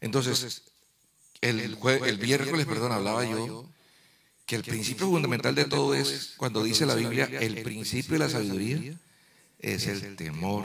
[0.00, 0.62] Entonces,
[1.40, 3.68] el, el miércoles, perdón, hablaba yo
[4.46, 8.28] que el principio fundamental de todo es, cuando dice la Biblia, el principio de la
[8.28, 8.98] sabiduría
[9.58, 10.64] es el temor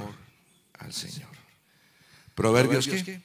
[0.74, 1.30] al Señor.
[2.36, 3.22] ¿Proverbios qué?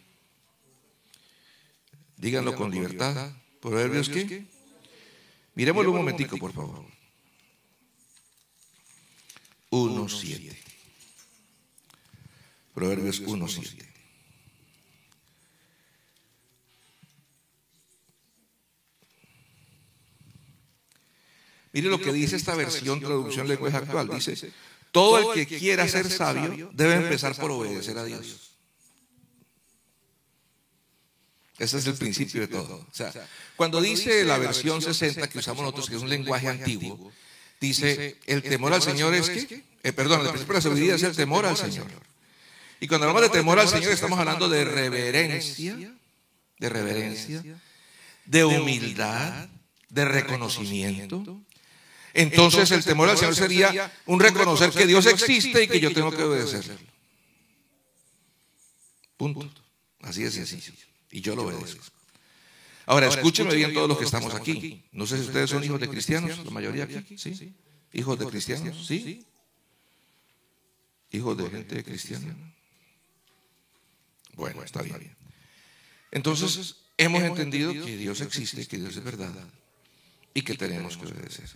[2.23, 3.33] Díganlo con libertad.
[3.61, 4.47] ¿Proverbios qué?
[5.57, 6.85] Miremoslo un momentico, por favor.
[9.71, 10.57] 1.7.
[12.75, 13.89] Proverbios 1.7.
[21.73, 24.09] Mire lo que dice esta versión, traducción lenguaje actual.
[24.09, 24.53] Dice,
[24.93, 28.42] todo el que quiera ser sabio debe empezar por obedecer a Dios.
[31.63, 32.75] Ese es el principio de todo.
[32.75, 33.13] O sea,
[33.55, 37.13] cuando dice la versión 60 que usamos nosotros, que es un lenguaje antiguo,
[37.61, 41.05] dice, el temor al Señor es que, eh, perdón, el principio de la sabiduría es
[41.05, 41.87] el temor al Señor.
[42.81, 45.77] Y cuando hablamos de temor al Señor estamos hablando de reverencia,
[46.59, 47.45] de reverencia,
[48.25, 49.49] de humildad,
[49.89, 51.45] de reconocimiento,
[52.13, 56.11] entonces el temor al Señor sería un reconocer que Dios existe y que yo tengo
[56.11, 56.75] que obedecerle.
[59.17, 59.49] Punto.
[60.01, 60.92] Así es sencillo.
[61.13, 61.85] Y yo lo obedezco.
[62.87, 64.83] Ahora, escúchenme bien todos los que estamos aquí.
[64.91, 67.17] No sé si ustedes son hijos de cristianos, la mayoría aquí.
[67.17, 67.55] ¿Sí?
[67.93, 68.87] ¿Hijos de cristianos?
[68.87, 69.25] ¿Sí?
[71.13, 72.35] ¿Hijos de gente cristiana?
[74.35, 75.15] Bueno, está bien.
[76.11, 79.33] Entonces, hemos entendido que Dios existe, que Dios es verdad
[80.35, 81.51] y que tenemos que obedecer.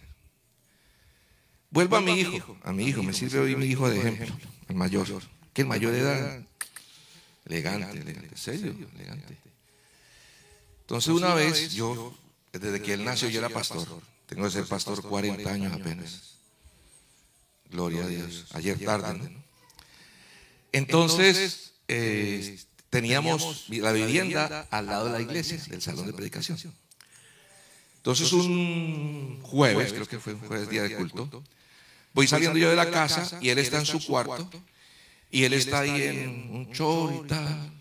[1.71, 4.37] Vuelvo a mi hijo, a mi hijo, me sirve hoy mi hijo de ejemplo,
[4.69, 5.07] el mayor,
[5.53, 6.47] que el mayor era
[7.47, 9.37] elegante, elegante, serio, elegante.
[10.83, 12.15] Entonces una vez yo,
[12.53, 13.87] desde que él nació yo era pastor,
[14.27, 16.37] tengo que ser pastor 40 años apenas.
[17.71, 18.47] Gloria a Dios.
[18.53, 19.37] Ayer tarde,
[20.73, 22.59] Entonces, eh,
[22.91, 26.59] teníamos la vivienda al lado de la iglesia, del salón de predicación.
[27.97, 31.43] Entonces un jueves, creo que fue un jueves día de culto,
[32.13, 34.49] Voy saliendo yo de la casa y él está en su cuarto
[35.31, 37.73] y él está ahí en un show y tal,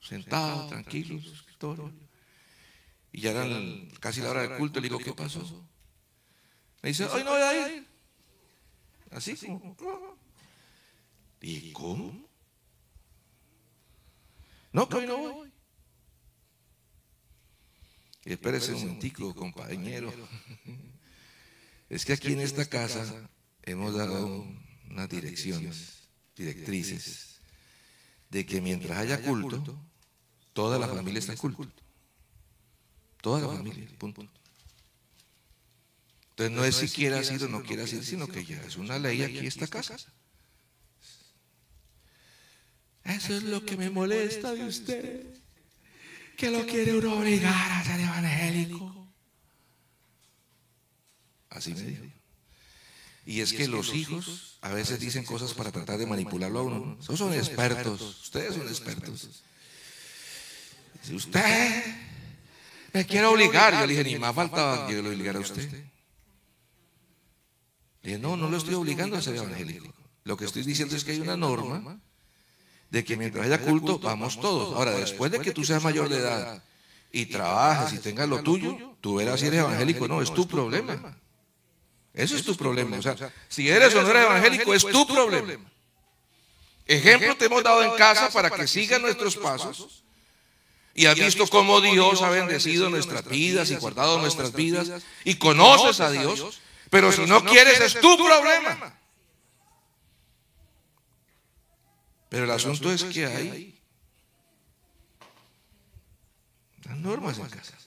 [0.00, 1.20] sentado, tranquilo,
[3.12, 3.46] Y ya era
[4.00, 4.80] casi la hora del culto.
[4.80, 5.42] Le digo, ¿qué pasó?
[6.82, 7.88] Me dice, hoy no voy a ir.
[9.10, 10.16] Así como.
[11.40, 12.28] ¿Y cómo?
[14.72, 15.52] No, que hoy no voy.
[18.24, 20.12] Y espérese un momentico, compañero.
[21.88, 23.30] Es que aquí en esta casa
[23.62, 24.46] hemos dado
[24.90, 25.97] unas direcciones,
[26.38, 27.40] directrices,
[28.30, 29.78] de que mientras haya culto,
[30.52, 31.68] toda la familia está en culto.
[33.20, 34.26] Toda la familia, punto.
[36.30, 38.98] Entonces no es si quieras ir o no quieras ir, sino que ya es una
[38.98, 39.96] ley aquí esta casa.
[43.02, 45.26] Eso es lo que me molesta de usted,
[46.36, 49.08] que lo quiere uno obligar a ser evangélico.
[51.50, 52.17] Así me dijo.
[53.28, 56.96] Y es que los hijos a veces dicen cosas para tratar de manipularlo a uno.
[56.98, 59.42] Esos son expertos, ustedes son expertos.
[61.02, 61.84] Si usted
[62.94, 65.70] me quiere obligar, yo le dije, ni más faltaba que yo lo obligara a usted.
[68.00, 69.92] Le dije, no, no lo estoy obligando a ser evangélico.
[70.24, 72.00] Lo que estoy diciendo es que hay una norma
[72.88, 74.74] de que mientras haya culto, vamos todos.
[74.74, 76.64] Ahora, después de que tú seas mayor de edad
[77.12, 80.08] y trabajes y tengas lo tuyo, tú verás si eres evangélico.
[80.08, 81.18] No, es tu problema.
[82.18, 82.98] Eso es tu problema.
[82.98, 83.14] O sea,
[83.48, 85.54] si eres o no eres evangélico, es tu problema.
[86.84, 90.02] Ejemplo te hemos dado en casa para que sigan nuestros pasos.
[90.94, 94.90] Y has visto cómo Dios ha bendecido nuestras vidas y guardado nuestras vidas.
[95.22, 96.60] Y conoces a Dios.
[96.90, 98.98] Pero si no quieres, es tu problema.
[102.28, 103.80] Pero el asunto es que hay
[106.82, 107.78] las normas en casa.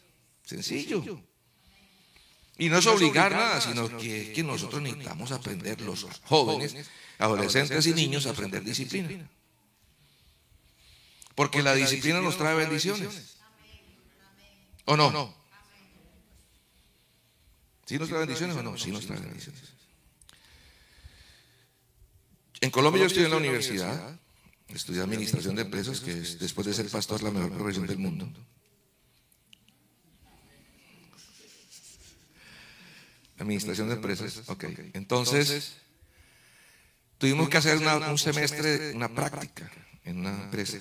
[0.46, 1.22] Sencillo.
[2.58, 6.76] Y no es obligar nada, sino que, que nosotros necesitamos aprender los jóvenes,
[7.18, 9.30] adolescentes y niños a aprender disciplina.
[11.36, 13.38] Porque la disciplina nos trae bendiciones.
[14.86, 15.34] ¿O no?
[17.86, 18.78] ¿Sí nos trae bendiciones o no?
[18.78, 19.62] Sí nos trae bendiciones.
[22.62, 24.20] En Colombia yo estoy en la universidad,
[24.68, 28.32] estudié administración de empresas, que es, después de ser pastor la mejor profesión del mundo.
[33.42, 34.44] Administración de empresas.
[34.48, 34.66] Ok.
[34.94, 35.78] Entonces,
[37.18, 39.70] tuvimos que hacer un semestre, una práctica
[40.06, 40.78] en una empresa.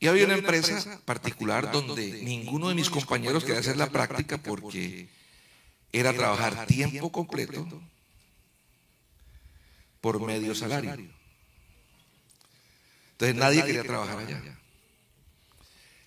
[0.00, 5.08] Y había una empresa particular donde ninguno de mis compañeros quería hacer la práctica porque
[5.92, 7.66] era trabajar tiempo completo
[10.00, 10.92] por medio salario.
[13.12, 14.58] Entonces nadie quería trabajar allá.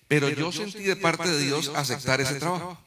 [0.08, 2.78] Pero yo sentí de parte de Dios aceptar ese trabajo.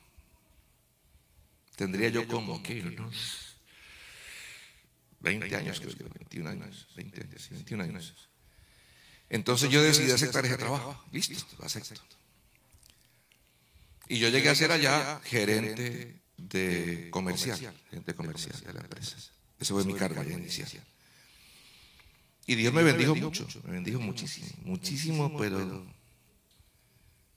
[1.76, 2.82] Tendría yo como, ¿qué?
[2.82, 3.57] Unos
[5.21, 8.30] 20 años, creo que 21 años, 20 años, 21 años.
[9.30, 11.01] Entonces yo decidí aceptar ese trabajo.
[11.11, 12.01] Listo, lo acepto.
[14.07, 17.57] Y yo llegué a ser allá gerente de comercial,
[17.89, 19.15] gerente comercial de la empresa.
[19.59, 20.69] Esa fue mi carga inicial.
[22.45, 25.88] Y Dios me bendijo mucho, me bendijo muchísimo, muchísimo, pero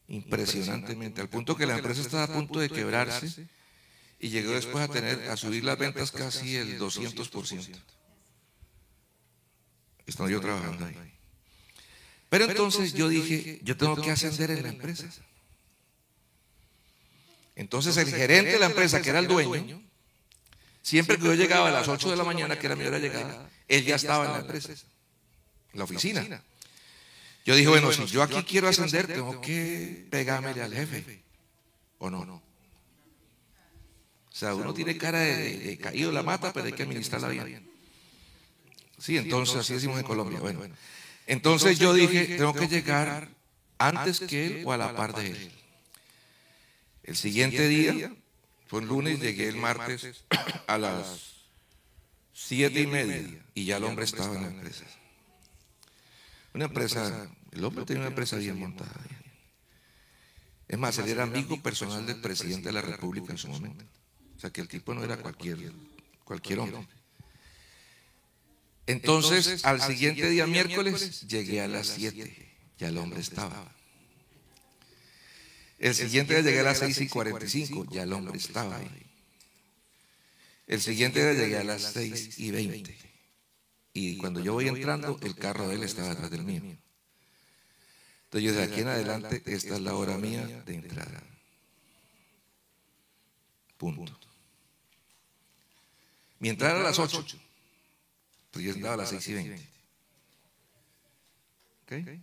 [0.09, 3.49] impresionantemente, al punto que la empresa estaba a punto de quebrarse
[4.19, 7.83] y llegó después a tener a subir las ventas casi el 200%.
[10.07, 10.97] Estaba yo trabajando ahí.
[12.29, 15.09] Pero entonces yo dije, yo tengo que ascender en la empresa.
[17.55, 19.83] Entonces el gerente de la empresa, que era el dueño,
[20.83, 23.09] siempre que yo llegaba a las 8 de la mañana, que era mi hora de
[23.09, 26.43] llegada, él ya estaba en la empresa, en la oficina.
[27.45, 31.23] Yo dije, bueno, si yo aquí quiero ascender, tengo que pegarme al jefe.
[31.99, 32.45] ¿O no?
[34.37, 37.66] O sea, uno tiene cara de, caído la mata, pero hay que administrarla bien.
[38.99, 40.39] Sí, entonces así decimos en Colombia.
[40.41, 40.61] Bueno,
[41.26, 43.30] entonces yo dije, tengo que llegar
[43.78, 45.53] antes que él o a la par de él.
[47.05, 48.14] El siguiente día,
[48.66, 50.24] fue un lunes, llegué el martes
[50.66, 51.37] a las
[52.34, 54.84] siete y media y ya el hombre estaba en la empresa.
[56.53, 59.01] Una empresa, el hombre tenía una empresa bien montada.
[60.68, 63.82] Es más, él era amigo personal del presidente de la República en su momento.
[64.37, 65.72] O sea que el tipo no era cualquier,
[66.24, 66.87] cualquier hombre.
[68.87, 72.47] Entonces, al siguiente día, miércoles, llegué a las 7.
[72.78, 73.72] Ya el hombre estaba.
[75.78, 77.87] El siguiente día llegué a las 6 y 45.
[77.91, 79.07] Ya el hombre estaba ahí.
[80.66, 82.97] El siguiente día llegué a las 6 y 20.
[83.95, 86.62] Y cuando yo voy entrando, el carro de él estaba atrás del mío.
[88.24, 91.22] Entonces yo de aquí en adelante, esta es la hora mía de entrada.
[93.78, 94.26] Punto.
[96.39, 97.24] Mi entrada era a las 8.
[98.51, 99.68] Pues yo entraba a las 6 y 20.
[101.89, 102.22] Entonces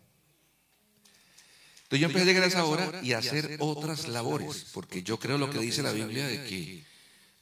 [1.91, 5.37] yo empecé a llegar a esa hora y a hacer otras labores, porque yo creo
[5.37, 6.83] lo que dice la Biblia de que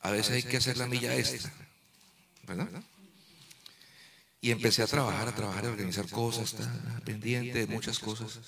[0.02, 1.52] a veces hay que hacer la milla extra.
[2.48, 2.84] ¿Verdad?
[4.42, 6.56] Y empecé a trabajar, a trabajar, a organizar cosas,
[7.06, 8.40] pendiente de muchas cosas.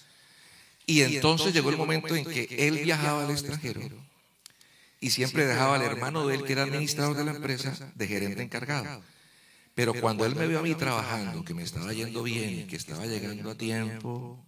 [0.85, 3.81] Y entonces llegó el momento en que él viajaba al extranjero
[5.03, 8.41] y siempre dejaba al hermano de él, que era administrador de la empresa, de gerente
[8.41, 9.03] encargado.
[9.75, 13.05] Pero cuando él me vio a mí trabajando, que me estaba yendo bien, que estaba
[13.05, 14.47] llegando a tiempo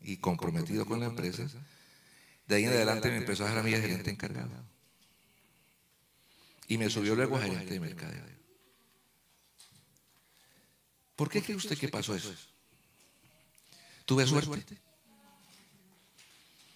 [0.00, 1.46] y comprometido con la empresa,
[2.48, 4.50] de ahí en adelante me empezó a dejar a mí de gerente encargado.
[6.66, 8.24] Y me subió luego a gerente de mercadeo.
[11.14, 12.34] ¿Por qué cree usted que pasó eso?
[14.04, 14.78] ¿Tuve suerte?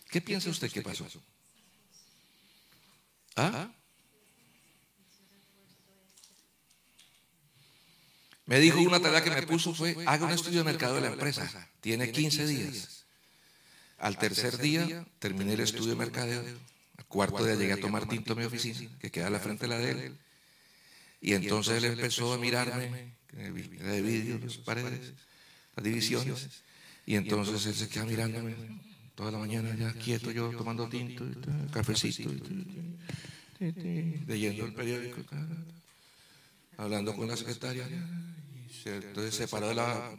[0.09, 1.09] ¿Qué piensa usted que pasó?
[3.37, 3.71] ¿Ah?
[8.47, 11.09] Me dijo una tarea que me puso fue, haga un estudio de mercado de la
[11.09, 11.69] empresa.
[11.81, 13.05] Tiene 15 días.
[13.99, 16.43] Al tercer día terminé el estudio de mercadeo.
[16.97, 19.65] Al cuarto día llegué a tomar tinto a mi oficina, que queda a la frente
[19.65, 20.19] de la de él.
[21.21, 25.13] Y entonces él empezó a mirarme, de vidrio, las paredes,
[25.75, 26.63] las divisiones.
[27.05, 28.55] Y entonces él se queda mirándome
[29.17, 31.25] toda la mañana ya quieto yo tomando tinto,
[31.73, 32.31] cafecito.
[33.59, 35.23] leyendo el periódico,
[36.77, 37.89] hablando con la secretaria.
[38.85, 40.17] Entonces se paró de la,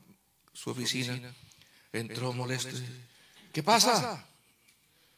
[0.51, 1.33] su oficina,
[1.93, 2.75] entró molesto.
[3.53, 4.27] ¿Qué pasa?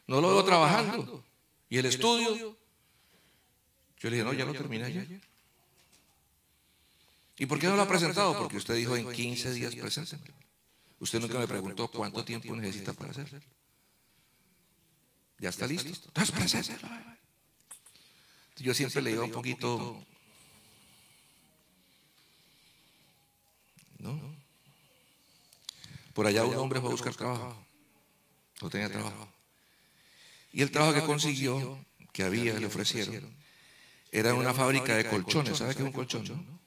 [0.05, 1.23] No lo veo trabajando.
[1.69, 2.57] ¿Y el estudio?
[3.99, 5.21] Yo le dije, no, ya lo terminé ayer.
[7.38, 8.38] ¿Y por qué no lo ha presentado?
[8.38, 10.34] Porque usted dijo en 15 días preséntemelo.
[10.99, 13.39] Usted nunca me preguntó cuánto tiempo necesita para hacerlo.
[15.39, 15.89] Ya está listo.
[15.89, 16.89] Entonces, preséntelo.
[18.57, 20.03] Yo siempre le digo un poquito.
[23.99, 24.19] ¿No?
[26.13, 27.65] Por allá un hombre fue a buscar trabajo.
[28.61, 29.31] No tenía trabajo.
[30.51, 33.33] Y el trabajo que consiguió, que había, le ofrecieron,
[34.11, 35.57] era una fábrica de colchones.
[35.57, 36.59] ¿Sabe qué es un colchón?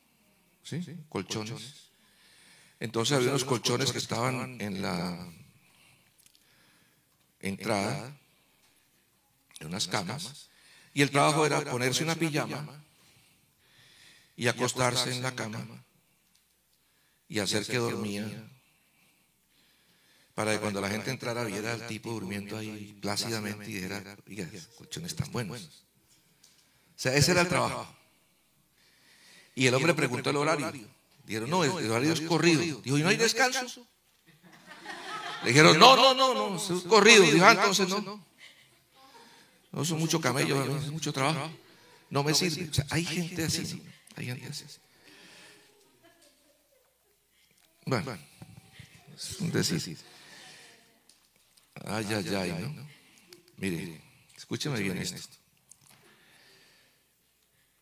[0.62, 0.82] ¿Sí?
[1.08, 1.90] Colchones.
[2.80, 5.30] Entonces había unos colchones que estaban en la
[7.40, 8.16] entrada,
[9.62, 10.48] en unas camas,
[10.92, 12.84] y el trabajo era ponerse una pijama
[14.36, 15.84] y acostarse en la cama
[17.28, 18.48] y hacer que dormía
[20.34, 24.48] para que cuando la gente entrara viera al tipo durmiendo ahí plácidamente y dijera, oiga,
[24.76, 25.60] colchones tan buenos.
[25.60, 27.86] O sea, ese era el trabajo.
[29.54, 30.72] Y el hombre preguntó el horario.
[31.24, 32.80] Dijeron, no, el horario es corrido.
[32.80, 33.86] Dijo, ¿y no hay descanso?
[35.42, 37.24] Le dijeron, no, no, no, no, es corrido.
[37.24, 38.32] Dijo, ah, entonces no.
[39.72, 41.50] No, son mucho camello, es mucho trabajo.
[42.10, 42.68] No me sirve.
[42.68, 43.82] O sea, hay gente así.
[44.16, 44.64] Hay gente así.
[47.86, 48.16] Bueno,
[49.14, 49.98] es un decir.
[51.84, 52.88] Ay, ay, ay, ¿no?
[53.56, 54.00] Mire,
[54.36, 55.36] escúcheme bien esto.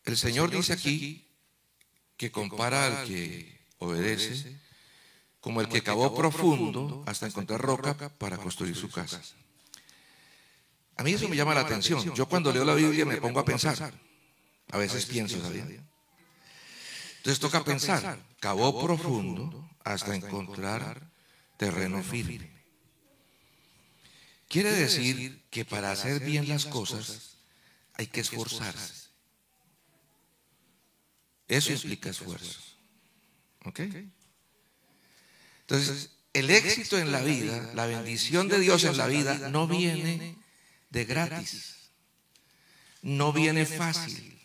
[0.04, 1.26] El Señor dice aquí
[2.16, 4.58] que compara al que obedece
[5.40, 9.20] como el que cavó profundo hasta encontrar roca para construir su casa.
[11.00, 12.14] A mí eso me llama la atención.
[12.14, 13.94] Yo cuando leo la Biblia me pongo a pensar.
[14.70, 15.64] A veces pienso, ¿sabía?
[17.16, 18.22] Entonces toca pensar.
[18.38, 21.10] Cavó profundo hasta encontrar
[21.56, 22.50] terreno firme.
[24.46, 27.38] Quiere decir que para hacer bien las cosas
[27.94, 29.08] hay que esforzarse.
[31.48, 32.60] Eso implica esfuerzo.
[33.64, 33.80] ¿Ok?
[35.62, 40.39] Entonces, el éxito en la vida, la bendición de Dios en la vida, no viene
[40.90, 41.76] de gratis.
[43.02, 44.38] No viene fácil.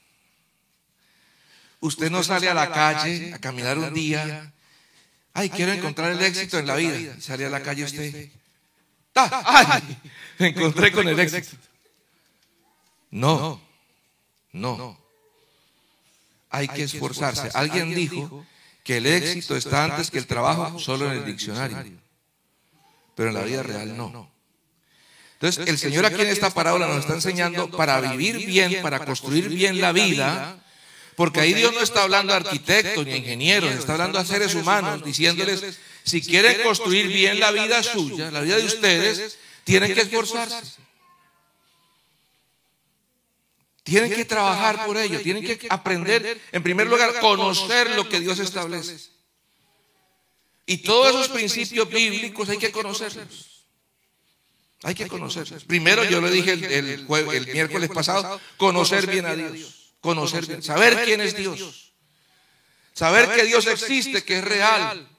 [1.82, 4.54] Usted no sale a la calle a caminar un día.
[5.34, 7.20] Ay, quiero encontrar el éxito en la vida.
[7.20, 8.30] Sale a la calle usted.
[9.14, 9.98] ¡Ay!
[10.40, 11.58] Me encontré con el éxito.
[13.12, 13.62] No,
[14.52, 14.98] no.
[16.50, 17.50] Hay que esforzarse.
[17.54, 18.46] Alguien dijo
[18.84, 22.00] que el éxito está antes que el trabajo solo en el diccionario.
[23.16, 24.35] Pero en la vida real no.
[25.36, 29.50] Entonces, el Señor aquí en esta parábola nos está enseñando para vivir bien, para construir
[29.50, 30.64] bien la vida,
[31.16, 35.04] porque ahí Dios no está hablando a arquitectos ni ingenieros, está hablando a seres humanos,
[35.04, 40.86] diciéndoles, si quieren construir bien la vida suya, la vida de ustedes, tienen que esforzarse.
[43.84, 48.40] Tienen que trabajar por ello, tienen que aprender, en primer lugar, conocer lo que Dios
[48.40, 48.98] establece.
[50.66, 53.55] Y todos esos principios bíblicos hay que conocerlos.
[54.86, 55.64] Hay que conocerlos.
[55.64, 59.94] Primero, yo lo dije el, el miércoles pasado, conocer bien a Dios.
[60.00, 61.92] Conocer bien, saber quién es Dios.
[62.94, 65.10] Saber que Dios existe, que es real.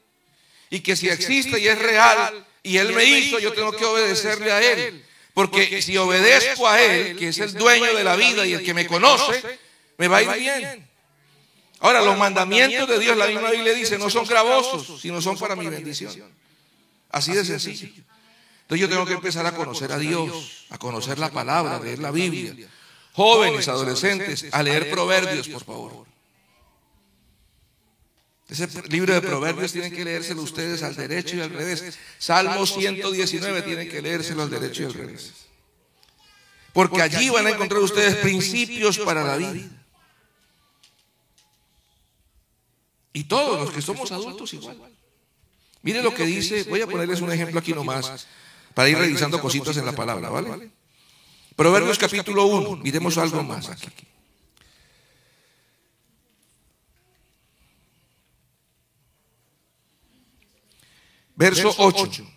[0.70, 4.52] Y que si existe y es real, y Él me hizo, yo tengo que obedecerle
[4.52, 5.04] a Él.
[5.34, 8.72] Porque si obedezco a Él, que es el dueño de la vida y el que
[8.72, 9.58] me conoce,
[9.98, 10.88] me va a ir bien.
[11.80, 15.56] Ahora, los mandamientos de Dios, la misma Biblia dice, no son gravosos, sino son para
[15.56, 16.14] mi bendición.
[17.10, 18.05] Así de sencillo.
[18.66, 22.00] Entonces yo tengo que empezar a conocer a Dios, a conocer la palabra, a leer
[22.00, 22.68] la Biblia.
[23.12, 26.06] Jóvenes, adolescentes, a leer proverbios, por favor.
[28.48, 31.96] Ese libro de proverbios tienen que leérselo ustedes al derecho y al revés.
[32.18, 35.32] Salmo 119 tienen que leérselo al derecho y al revés.
[36.72, 39.62] Porque allí van a encontrar ustedes principios para la vida.
[43.12, 44.76] Y todos los que somos adultos igual.
[45.82, 48.26] Mire lo que dice, voy a ponerles un ejemplo aquí nomás
[48.76, 50.70] para ir revisando cositas en la palabra, ¿vale?
[51.56, 54.06] Proverbios capítulo 1, miremos algo más aquí.
[61.36, 62.30] Verso 8.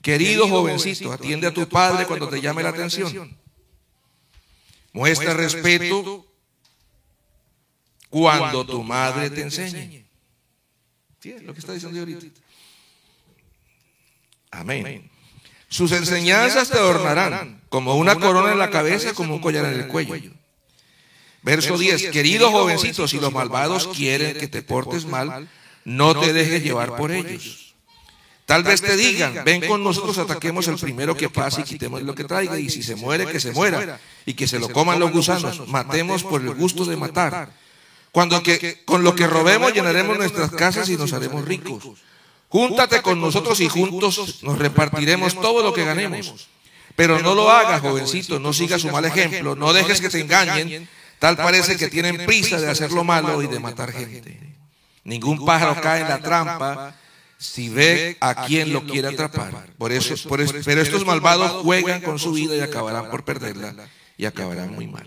[0.00, 3.36] Querido jovencito, atiende a tu padre cuando te llame la atención.
[4.94, 6.24] Muestra respeto
[8.08, 10.06] cuando tu madre te enseñe.
[11.42, 12.40] lo que está diciendo ahorita.
[14.52, 15.17] Amén.
[15.68, 19.88] Sus enseñanzas te adornarán como una corona en la cabeza, como un collar en el
[19.88, 20.32] cuello.
[21.42, 25.48] Verso 10, queridos jovencitos, si los malvados quieren que te portes mal,
[25.84, 27.74] no te dejes llevar por ellos.
[28.48, 32.14] Tal vez te digan, ven con nosotros, ataquemos el primero que pase y quitemos lo
[32.14, 35.12] que traiga, y si se muere, que se muera, y que se lo coman los
[35.12, 37.50] gusanos, matemos por el gusto de matar.
[38.10, 41.84] Cuando que, con lo que robemos llenaremos nuestras casas y nos haremos ricos.
[42.48, 46.48] Júntate con nosotros y juntos nos repartiremos todo lo que ganemos.
[46.96, 50.88] Pero no lo hagas, jovencito, no sigas su mal ejemplo, no dejes que te engañen.
[51.18, 54.38] Tal parece que tienen prisa de hacer lo malo y de matar gente.
[55.04, 56.94] Ningún pájaro cae en la trampa
[57.38, 59.68] si ve a quien lo quiere atrapar.
[59.78, 63.74] Por eso, pero estos malvados juegan con su vida y acabarán por perderla
[64.16, 65.06] y acabarán muy mal.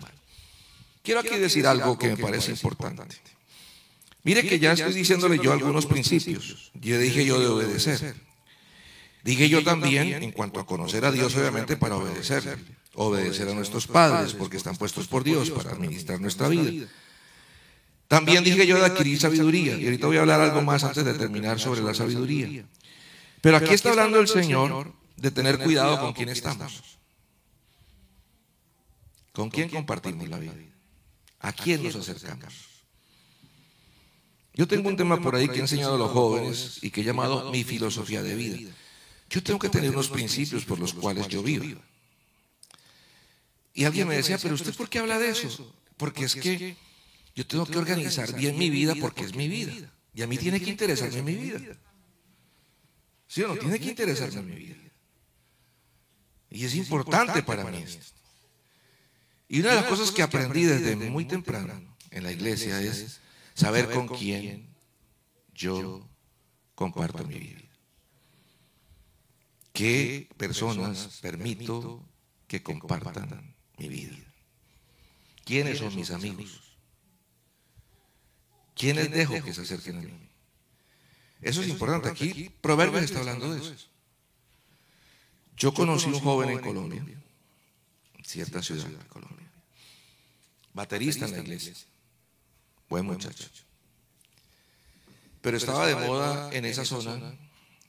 [1.03, 3.03] Quiero aquí decir algo que me parece importante.
[4.23, 6.71] Mire que ya estoy diciéndole yo algunos principios.
[6.75, 8.15] Ya dije yo de obedecer.
[9.23, 12.57] Dije yo también en cuanto a conocer a Dios, obviamente, para obedecer.
[12.93, 16.87] Obedecer a nuestros padres, porque están puestos por Dios para administrar nuestra vida.
[18.07, 19.77] También dije yo de adquirir sabiduría.
[19.77, 22.65] Y ahorita voy a hablar algo más antes de terminar sobre la sabiduría.
[23.41, 26.99] Pero aquí está hablando el Señor de tener cuidado con quién estamos.
[29.31, 30.53] ¿Con quién compartimos la vida?
[31.39, 32.70] ¿A quién nos acercamos?
[34.61, 37.03] Yo tengo un tema por ahí que he enseñado a los jóvenes y que he
[37.03, 38.71] llamado mi filosofía de vida.
[39.27, 41.81] Yo tengo que tener unos principios por los cuales yo vivo.
[43.73, 45.73] Y alguien me decía, pero usted por qué habla de eso?
[45.97, 46.77] Porque es que
[47.33, 49.73] yo tengo que organizar bien mi vida porque es mi vida.
[50.13, 51.59] Y a mí tiene que interesarme mi vida.
[53.25, 53.55] ¿Sí o no?
[53.55, 54.77] Tiene que interesarme mi vida.
[56.51, 58.13] Y es importante para mí esto.
[59.47, 63.21] Y una de las cosas que aprendí desde muy temprano en la iglesia es
[63.53, 64.73] saber con quién
[65.53, 66.07] yo
[66.75, 67.61] comparto mi vida.
[69.73, 72.03] ¿Qué personas permito
[72.47, 74.17] que compartan mi vida?
[75.45, 76.61] ¿Quiénes son mis amigos?
[78.75, 80.29] ¿Quiénes dejo que se acerquen a mí?
[81.41, 82.09] Eso es importante.
[82.09, 83.87] Aquí Proverbios está hablando de eso.
[85.57, 89.51] Yo conocí un joven en Colombia, en cierta ciudad de Colombia,
[90.73, 91.73] baterista en la iglesia,
[92.91, 93.49] buen muchacho.
[95.41, 97.17] Pero estaba de moda en esa zona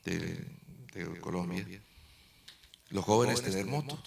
[0.07, 1.65] de de Colombia,
[2.91, 3.99] los jóvenes tener moto.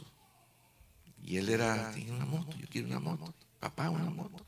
[1.24, 4.46] Y él era, tiene una moto, yo quiero una moto, papá, una moto.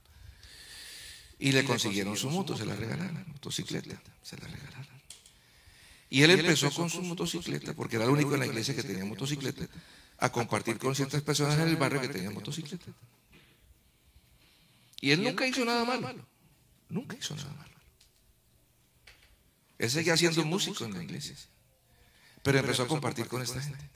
[1.40, 4.98] Y le consiguieron su moto, se la regalaron, motocicleta, se la regalaron.
[6.10, 9.06] Y él empezó con su motocicleta, porque era el único en la iglesia que tenía
[9.06, 9.68] motocicleta,
[10.20, 12.86] a compartir con ciertas personas en el barrio que tenían motocicleta.
[15.02, 16.26] Y él nunca hizo nada malo,
[16.90, 17.78] nunca hizo nada malo.
[19.78, 21.36] Él seguía siendo músico en la iglesia.
[22.44, 23.90] Pero empezó a compartir con esta gente.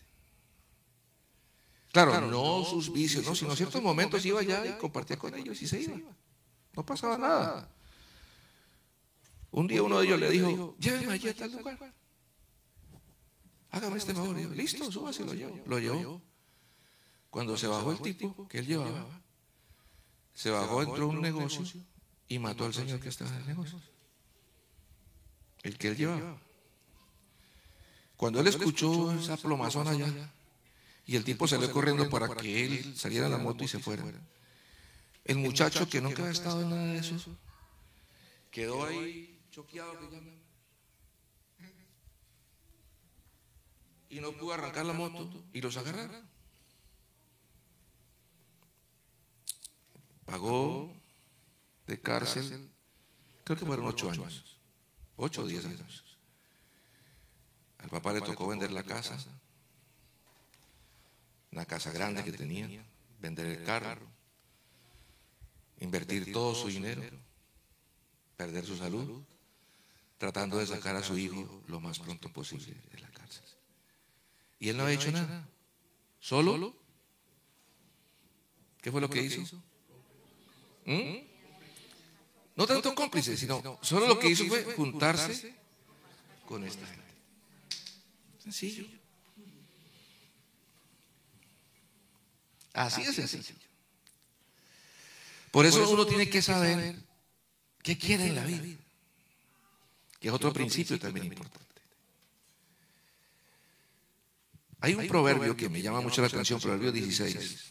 [1.92, 5.62] Claro, no sus vicios, no, sino en ciertos momentos iba allá y compartía con ellos
[5.62, 5.98] y se iba.
[6.74, 7.70] No pasaba nada.
[9.52, 11.94] Un día uno de ellos le dijo, lléveme allí a tal lugar.
[13.72, 14.38] Hágame este favor.
[14.38, 15.60] Listo, súbase, lo llevo.
[15.66, 16.22] Lo llevó.
[17.30, 19.22] Cuando se bajó el tipo que él llevaba,
[20.34, 21.66] se bajó, entró un negocio
[22.32, 23.78] y mató al señor que estaba en el negocio.
[25.64, 26.40] El que él llevaba.
[28.16, 30.08] Cuando él escuchó esa plomazón allá,
[31.06, 34.06] y el tipo salió corriendo para que él saliera a la moto y se fuera,
[35.26, 37.38] el muchacho que nunca había estado en nada de eso,
[38.50, 40.00] quedó ahí choqueado,
[44.08, 46.30] y no pudo arrancar la moto y los agarraron.
[50.24, 51.01] Pagó
[51.92, 52.72] de cárcel,
[53.44, 54.58] creo que fueron ocho años,
[55.18, 56.06] ocho o diez años.
[57.80, 59.18] Al papá le tocó vender la casa,
[61.52, 62.70] una casa grande que tenía,
[63.20, 64.08] vender el carro,
[65.80, 67.04] invertir todo su dinero,
[68.38, 69.24] perder su salud,
[70.18, 73.44] tratando de sacar a su hijo lo más pronto posible de la cárcel.
[74.60, 75.46] Y él no ha hecho nada.
[76.20, 76.74] ¿Solo?
[78.82, 79.42] ¿Qué fue lo que hizo?
[80.86, 81.31] ¿Mm?
[82.62, 85.52] No tanto cómplice, sino solo lo que hizo fue juntarse
[86.46, 87.16] con esta gente.
[88.38, 88.86] Sencillo.
[92.74, 93.56] Así es sencillo.
[95.50, 96.98] Por eso uno tiene que saber
[97.82, 98.78] qué quiere en la vida,
[100.20, 101.82] que es otro principio también importante.
[104.82, 107.71] Hay un proverbio que me llama mucho la atención, proverbio 16.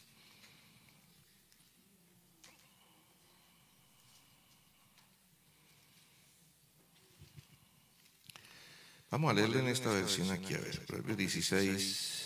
[9.10, 12.20] Vamos a leerle en esta versión aquí, a ver, Proverbios 16.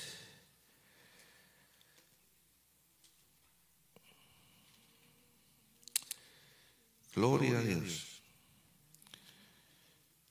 [7.14, 8.20] Gloria a Dios.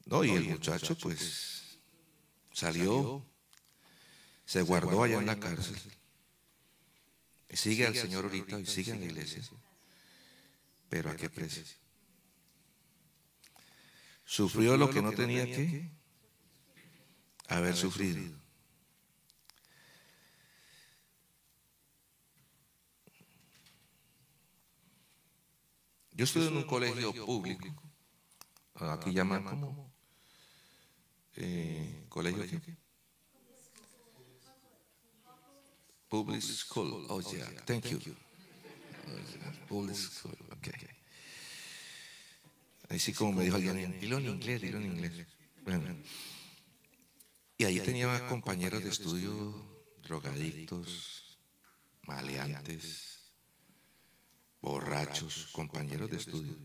[0.06, 1.80] No, y el muchacho pues, pues
[2.52, 3.26] salió,
[4.46, 5.80] se guardó allá en la cárcel.
[7.50, 9.42] Y sigue al Señor ahorita y sigue en la iglesia.
[10.88, 11.64] Pero a qué precio.
[14.24, 16.03] Sufrió lo que no tenía que
[17.54, 18.22] haber sufrido.
[26.16, 27.74] Yo estuve en un colegio público.
[28.76, 29.92] Aquí llaman como
[31.36, 32.78] eh, colegio qué?
[36.10, 37.08] Public school.
[37.10, 38.00] Oh yeah, thank you.
[39.68, 40.38] Public school.
[40.58, 40.74] Okay.
[42.90, 45.26] Así como me dijo alguien, dilo en inglés, dilo en inglés.
[45.64, 45.96] Bueno.
[47.58, 49.74] Y ahí tenía compañeros de estudio
[50.04, 51.38] drogadictos,
[52.04, 53.32] maleantes,
[54.62, 56.56] borrachos, compañeros de estudio.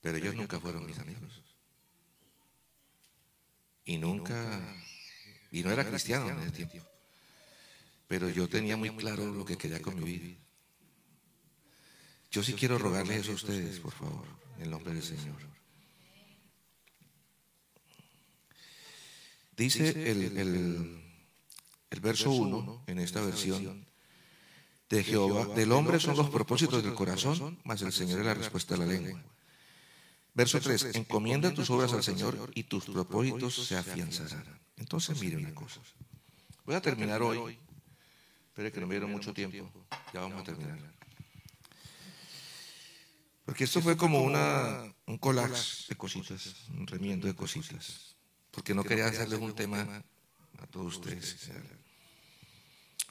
[0.00, 1.42] Pero ellos nunca fueron mis amigos.
[3.84, 4.60] Y nunca,
[5.50, 6.86] y no era cristiano en ese tiempo.
[8.06, 10.36] Pero yo tenía muy claro lo que quería con mi vida.
[12.30, 14.26] Yo sí quiero rogarles eso a ustedes, por favor,
[14.58, 15.59] en nombre del Señor.
[19.60, 20.38] Dice el,
[21.90, 23.86] el verso 1 en esta versión,
[24.88, 28.74] de Jehová, del hombre son los propósitos del corazón, mas el Señor es la respuesta
[28.74, 29.22] de la lengua.
[30.32, 34.46] Verso 3, encomienda tus obras al Señor y tus propósitos se afianzarán.
[34.78, 35.82] Entonces, miren una cosa.
[36.64, 37.58] Voy a terminar hoy.
[38.48, 39.70] Espero que no me dieron mucho tiempo.
[40.14, 40.78] Ya vamos a terminar.
[43.44, 48.09] Porque esto fue como una, un collage de cositas, un remiendo de cositas.
[48.60, 50.04] Porque no quería hacerles un tema
[50.58, 51.48] a todos ustedes.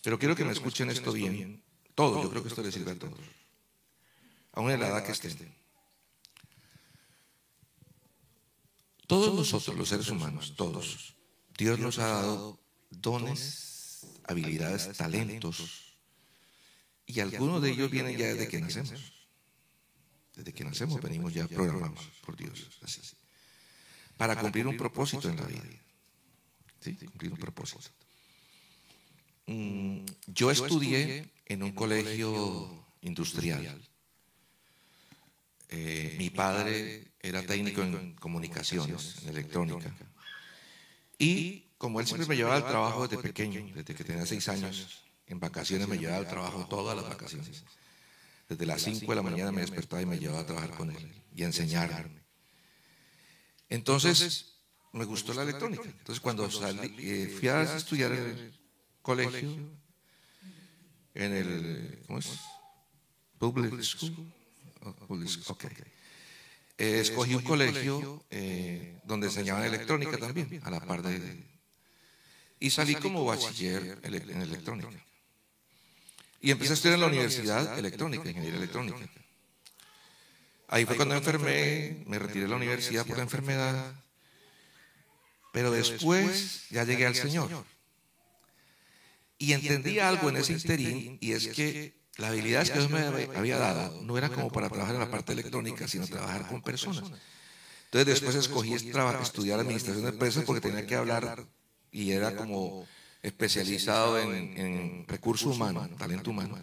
[0.04, 1.64] Pero quiero que me escuchen esto bien.
[1.96, 3.18] Todo, yo creo que esto les sirve a todos.
[4.52, 5.52] Aún en la edad que estén.
[9.08, 11.16] Todos nosotros, los seres humanos, todos,
[11.58, 12.60] Dios nos ha dado
[12.92, 15.98] dones, habilidades, talentos,
[17.08, 19.14] y algunos de ellos vienen ya desde que nacemos.
[20.36, 23.02] Desde que nacemos venimos ya programados por Dios, así,
[24.20, 25.64] para cumplir un propósito en la vida.
[26.82, 26.94] ¿Sí?
[26.94, 27.90] Cumplir un propósito.
[29.46, 33.82] Mm, yo estudié en un colegio industrial.
[35.70, 39.90] Eh, mi padre era técnico en comunicaciones, en electrónica.
[41.18, 45.02] Y como él siempre me llevaba al trabajo desde pequeño, desde que tenía seis años,
[45.28, 47.64] en vacaciones me llevaba al trabajo todas las vacaciones.
[48.50, 51.10] Desde las cinco de la mañana me despertaba y me llevaba a trabajar con él
[51.34, 52.19] y a enseñarme.
[53.70, 54.56] Entonces,
[54.94, 55.84] me gustó la electrónica.
[55.84, 58.60] Entonces, cuando salí, eh, fui a estudiar en el
[59.02, 59.50] colegio,
[61.14, 62.40] en el, ¿cómo es?
[63.38, 64.34] Public School.
[65.48, 65.70] Okay.
[66.78, 71.44] Eh, escogí un colegio eh, donde enseñaban electrónica también, a la par de...
[72.62, 74.90] Y salí como bachiller en electrónica.
[76.42, 78.98] Y empecé a estudiar en la universidad electrónica, ingeniería electrónica.
[80.70, 83.94] Ahí fue cuando enfermé, me retiré de la universidad por la enfermedad.
[85.52, 87.50] Pero después ya llegué al Señor.
[89.40, 93.00] Y entendí algo en ese interín, y es que la habilidad que Dios me
[93.36, 97.10] había dado no era como para trabajar en la parte electrónica, sino trabajar con personas.
[97.86, 101.46] Entonces después escogí estudiar administración de empresas porque tenía que hablar
[101.92, 102.86] y era como
[103.24, 106.60] especializado en, recursos humanos, talento humano.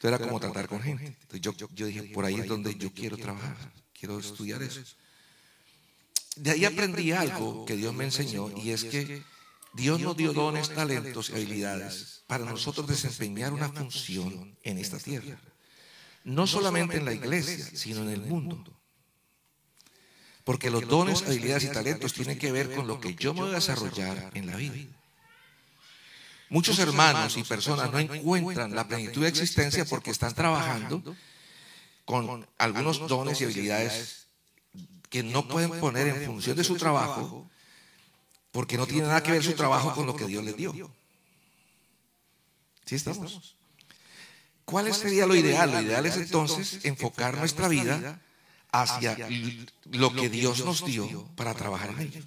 [0.00, 1.08] Entonces era como tratar con gente.
[1.08, 4.80] Entonces yo, yo dije, por ahí es donde yo quiero trabajar, quiero estudiar eso.
[6.36, 9.22] De ahí aprendí algo que Dios me enseñó y es que
[9.74, 15.38] Dios nos dio dones, talentos y habilidades para nosotros desempeñar una función en esta tierra.
[16.24, 18.64] No solamente en la iglesia, sino en el mundo.
[20.44, 23.50] Porque los dones, habilidades y talentos tienen que ver con lo que yo me voy
[23.50, 24.76] a desarrollar en la vida.
[26.50, 31.02] Muchos hermanos y personas no encuentran la plenitud de existencia porque están trabajando
[32.04, 34.26] con algunos dones y habilidades
[35.08, 37.48] que no pueden poner en función de su trabajo
[38.50, 40.92] porque no tiene nada que ver su trabajo con lo que Dios les dio.
[42.84, 43.54] ¿Sí estamos?
[44.64, 45.70] ¿Cuál sería lo ideal?
[45.70, 48.20] Lo ideal es entonces enfocar nuestra vida
[48.72, 49.16] hacia
[49.84, 52.22] lo que Dios nos dio para trabajar en ello.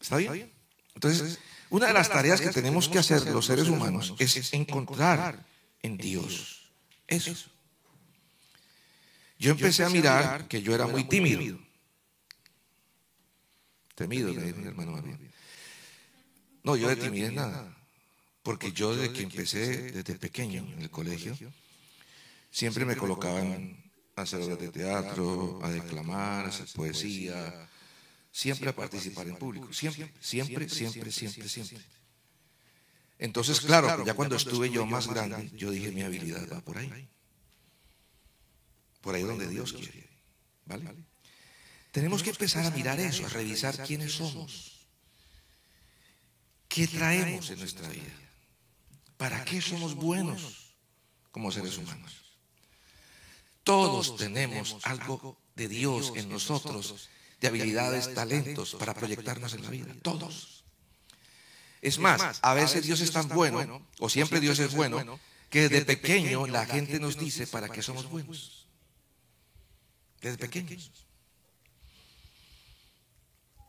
[0.00, 0.52] ¿Está bien?
[0.94, 1.38] Entonces,
[1.70, 5.44] una de las tareas que tenemos que hacer los seres humanos es encontrar
[5.82, 6.58] en Dios
[7.08, 7.50] eso.
[9.38, 11.58] Yo empecé a mirar que yo era muy tímido.
[13.94, 15.02] Temido, mi hermano
[16.62, 17.74] No, yo de timidez nada.
[18.42, 21.36] Porque yo desde que empecé, desde pequeño en el colegio,
[22.50, 23.82] siempre me colocaban
[24.16, 27.68] a hacer obras de teatro, a declamar, a hacer poesía,
[28.38, 31.82] siempre a participar en público, siempre, siempre, siempre, siempre, siempre.
[33.18, 37.08] Entonces, claro, ya cuando estuve yo más grande, yo dije, mi habilidad va por ahí.
[39.00, 40.08] Por ahí donde Dios quiere.
[40.66, 40.94] ¿Vale?
[41.90, 44.86] Tenemos que empezar a mirar eso, a revisar quiénes somos.
[46.68, 48.14] ¿Qué traemos en nuestra vida?
[49.16, 50.76] ¿Para qué somos buenos
[51.32, 52.38] como seres humanos?
[53.64, 57.08] Todos tenemos algo de Dios en nosotros,
[57.40, 59.94] de habilidades, talentos para proyectarnos en la vida.
[60.02, 60.64] Todos.
[61.80, 65.84] Es más, a veces Dios es tan bueno, o siempre Dios es bueno, que desde
[65.84, 68.66] pequeño la gente nos dice para qué somos buenos.
[70.20, 70.90] Desde pequeños.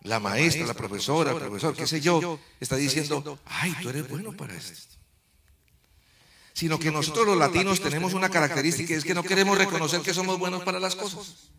[0.01, 4.35] La maestra, la profesora, el profesor, qué sé yo, está diciendo, ay, tú eres bueno
[4.35, 4.95] para esto.
[6.53, 10.39] Sino que nosotros los latinos tenemos una característica, es que no queremos reconocer que somos
[10.39, 11.51] buenos para las cosas.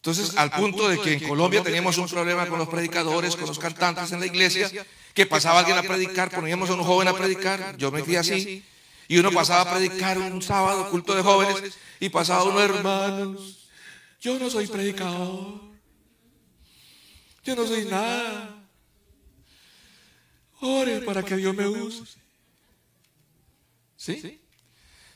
[0.00, 3.58] Entonces, al punto de que en Colombia teníamos un problema con los predicadores, con los
[3.58, 4.70] cantantes en la iglesia,
[5.12, 8.64] que pasaba alguien a predicar, poníamos a un joven a predicar, yo me fui así,
[9.08, 13.68] y uno pasaba a predicar un sábado, culto de jóvenes, y pasaba uno, hermanos,
[14.22, 15.60] yo no soy predicador,
[17.44, 18.56] yo no soy nada.
[20.60, 22.04] Ore para que Dios me use.
[23.96, 24.40] ¿Sí?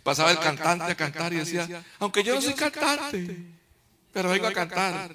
[0.02, 3.53] Pasaba el cantante a cantar y decía, aunque yo no soy cantante,
[4.14, 5.14] pero vengo a cantar.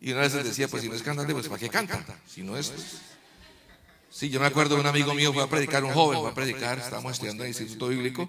[0.00, 2.04] Y una vez decía, pues si no es cantante, pues ¿para qué canta?
[2.26, 2.72] Si no es...
[4.10, 6.34] Sí, yo me acuerdo de un amigo mío, fue a predicar, un joven, fue a
[6.34, 8.28] predicar, estábamos estudiando en el Instituto Bíblico,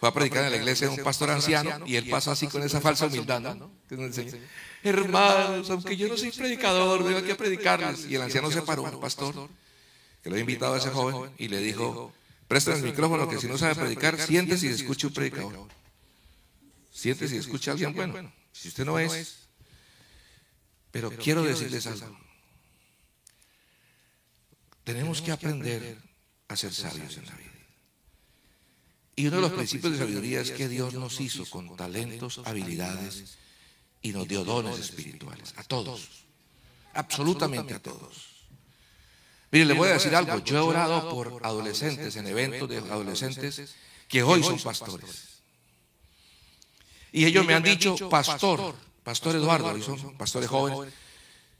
[0.00, 2.62] fue a predicar en la iglesia de un pastor anciano y él pasó así con
[2.64, 3.70] esa falsa humildad, ¿no?
[4.82, 8.06] Hermanos, aunque yo no soy predicador, vengo aquí a predicarles.
[8.06, 9.48] Y el anciano se paró, el pastor,
[10.22, 12.12] que lo había invitado a ese joven, y le dijo,
[12.48, 15.68] préstame el micrófono, que si no sabe predicar, siéntese y escuche un predicador.
[16.90, 18.39] Siéntese y escuche a alguien bueno.
[18.52, 19.48] Si usted no es.
[20.90, 22.18] Pero quiero decirles algo.
[24.84, 25.98] Tenemos que aprender
[26.48, 27.50] a ser sabios en la vida.
[29.14, 33.36] Y uno de los principios de sabiduría es que Dios nos hizo con talentos, habilidades
[34.02, 35.52] y nos dio dones espirituales.
[35.56, 36.24] A todos.
[36.94, 38.30] Absolutamente a todos.
[39.52, 40.38] Mire, le voy a decir algo.
[40.40, 43.74] Yo he orado por adolescentes en eventos de adolescentes
[44.08, 45.29] que hoy son pastores.
[47.12, 50.92] Y ellos me han dicho, pastor, pastor Eduardo, y son pastores jóvenes.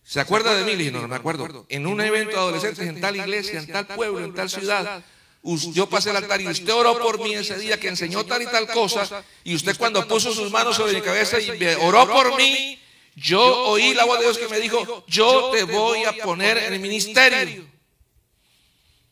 [0.04, 0.72] ¿Se acuerda de mí?
[0.72, 1.66] Le dije, no, no me acuerdo.
[1.68, 5.04] En un evento de adolescentes, en tal iglesia, en tal pueblo, en tal ciudad,
[5.42, 8.46] yo pasé el altar y usted oró por mí ese día que enseñó tal y
[8.46, 12.80] tal cosa, y usted cuando puso sus manos sobre mi cabeza y oró por mí,
[13.16, 16.74] yo oí la voz de Dios que me dijo, yo te voy a poner en
[16.74, 17.66] el ministerio.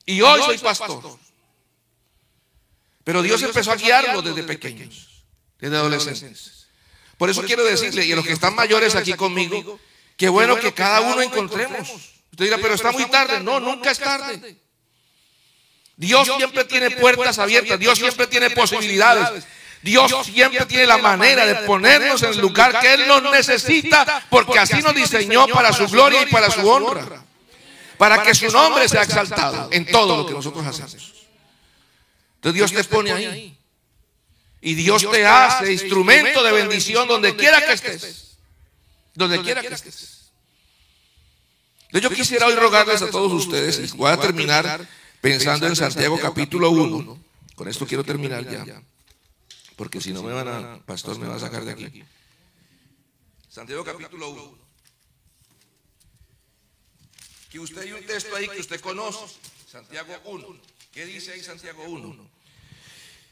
[0.06, 1.18] Y hoy soy pastor.
[3.04, 5.07] Pero Dios empezó a guiarlo desde pequeños
[5.60, 6.66] desde adolescentes.
[7.16, 9.78] Por eso quiero decirle, y a los que están mayores aquí conmigo,
[10.16, 11.90] que bueno que cada uno encontremos.
[12.30, 13.40] Usted dirá, pero está muy tarde.
[13.40, 14.56] No, nunca es tarde.
[15.96, 19.44] Dios siempre tiene puertas abiertas, Dios siempre tiene posibilidades.
[19.82, 24.58] Dios siempre tiene la manera de ponernos en el lugar que Él nos necesita, porque
[24.58, 27.24] así nos diseñó para su gloria y para su honra,
[27.96, 31.14] para que su nombre sea exaltado en todo lo que nosotros hacemos.
[32.36, 33.57] Entonces Dios te pone ahí.
[34.60, 38.38] Y Dios te hace instrumento de bendición donde quiera que estés.
[39.14, 40.30] Donde quiera que estés.
[41.92, 44.86] Yo quisiera hoy rogarles a todos ustedes, y voy a terminar
[45.20, 47.24] pensando en Santiago capítulo 1.
[47.54, 48.82] Con esto quiero terminar ya.
[49.76, 52.04] Porque si no me van a, pastor me va a sacar de aquí.
[53.48, 54.58] Santiago capítulo 1.
[57.50, 59.18] Que usted hay un texto ahí que usted conoce.
[59.70, 60.46] Santiago 1.
[60.92, 62.37] ¿Qué dice ahí Santiago 1?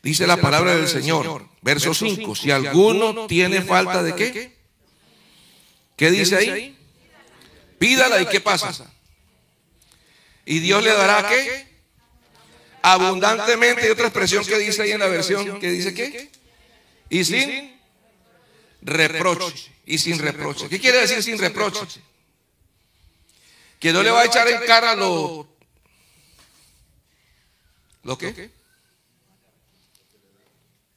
[0.06, 4.56] Dice la palabra del Señor, verso 5, si alguno tiene falta de qué?
[5.96, 6.78] ¿Qué dice ahí?
[7.80, 8.88] Pídala y qué pasa.
[10.44, 11.66] Y Dios le dará qué?
[12.82, 13.88] Abundantemente.
[13.88, 16.30] Y otra expresión que dice ahí en la versión, que dice qué?
[17.10, 17.76] Y sin
[18.82, 19.72] reproche.
[19.86, 20.68] Y sin reproche.
[20.68, 21.84] ¿Qué quiere decir sin reproche?
[23.80, 25.48] Que no le va a echar en cara lo...
[28.04, 28.54] ¿Lo qué?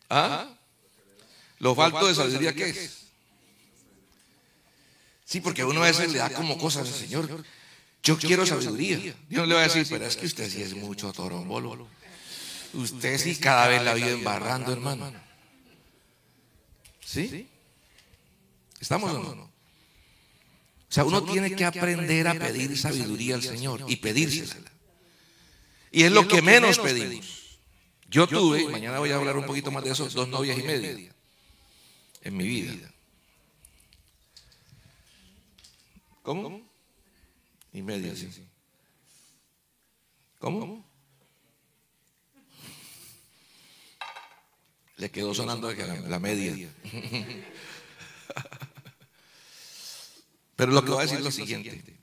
[0.09, 0.49] ¿Ah?
[1.59, 2.99] Lo falto de sabiduría, ¿qué es?
[5.25, 7.43] Sí, porque uno a veces le da como cosas al Señor.
[8.01, 9.15] Yo quiero sabiduría.
[9.29, 11.87] Dios le va a decir, pero es que usted sí es mucho torombolo.
[12.73, 15.13] Usted sí cada vez la vive embarrando, hermano.
[17.05, 17.47] ¿Sí?
[18.79, 19.43] ¿Estamos o no?
[19.43, 24.71] O sea, uno tiene que aprender a pedir sabiduría al Señor y pedírsela.
[25.91, 27.38] Y es lo que menos pedimos.
[28.09, 31.13] Yo tuve, mañana voy a hablar un poquito más de eso, dos novias y media
[32.21, 32.91] en mi vida.
[36.23, 36.67] ¿Cómo?
[37.71, 38.27] Y media, sí.
[40.39, 40.83] ¿Cómo?
[44.95, 46.73] Le quedó sonando la, media.
[50.55, 51.99] Pero lo que voy a decir es lo siguiente.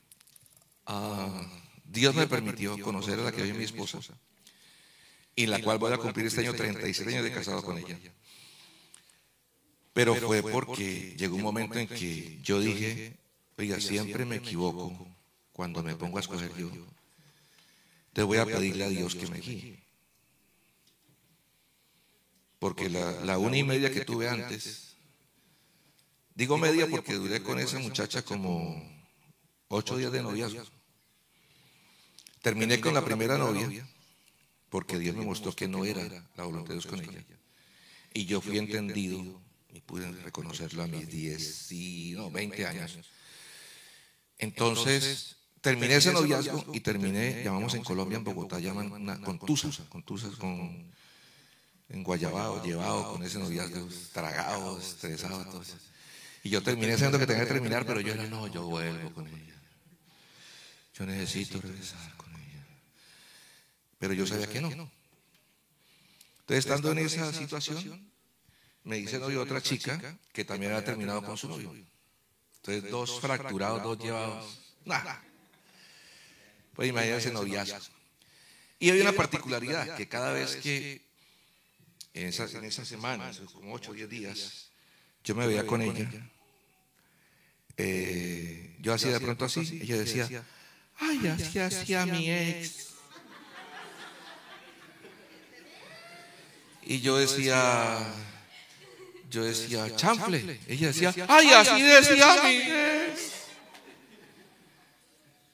[0.87, 1.43] Ah,
[1.85, 3.99] Dios me permitió conocer a la que hoy es mi esposa
[5.37, 7.99] y la cual voy a cumplir este año 36 años de casado con ella.
[9.93, 13.17] Pero fue porque llegó un momento en que yo dije,
[13.59, 15.07] oiga, siempre me equivoco
[15.53, 16.71] cuando me pongo a escoger yo.
[18.15, 19.83] Te voy a pedirle a Dios que me guíe.
[22.59, 24.97] Porque la, la una y media que tuve antes,
[26.35, 28.83] digo media porque duré con esa muchacha como
[29.69, 30.65] ocho días de noviazgo.
[32.41, 33.87] Terminé con la primera novia
[34.77, 36.07] porque Dios me mostró que no era
[36.37, 37.25] la voluntad de Dios con ella.
[38.13, 39.41] Y yo fui entendido
[39.73, 41.69] y pude reconocerlo a mis 10,
[42.19, 42.99] no, 20 años.
[44.37, 50.37] Entonces, terminé ese noviazgo y terminé, llamamos en Colombia, en Bogotá, llaman una contusa, contusas
[50.37, 50.93] con,
[51.89, 55.77] en Guayabao, llevado con ese noviazgo, tragado, estresado, entonces.
[56.43, 59.27] Y yo terminé siendo que tenía que terminar, pero yo era, no, yo vuelvo con
[59.27, 59.55] ella.
[60.93, 62.16] Yo necesito regresar con.
[63.99, 64.69] Pero yo sabía que no.
[64.69, 68.11] Entonces, estando en esa situación,
[68.85, 71.75] me dice novio otra chica que también había terminado con su novio.
[72.57, 74.59] Entonces, dos fracturados, dos llevados.
[74.85, 75.23] Nada.
[76.75, 77.79] Pues imagínense noviazgo.
[78.79, 81.01] Y hay una particularidad, que cada vez que
[82.13, 84.71] en esas, en esas semanas, como ocho o diez días,
[85.25, 86.09] yo me veía con ella,
[87.77, 90.45] eh, yo hacía de pronto así, ella decía,
[90.99, 92.96] ay, así hacía mi ex.
[96.89, 97.99] Y yo decía,
[99.29, 100.61] yo decía, chanfle.
[100.69, 102.63] Ella decía, ay, así decía mi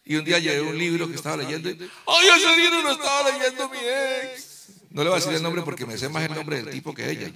[0.04, 3.30] Y un día llevé un libro que estaba leyendo y, ay, ese libro no estaba
[3.30, 4.66] leyendo mi ex.
[4.90, 6.92] No le voy a decir el nombre porque me sé más el nombre del tipo
[6.92, 7.32] que ella.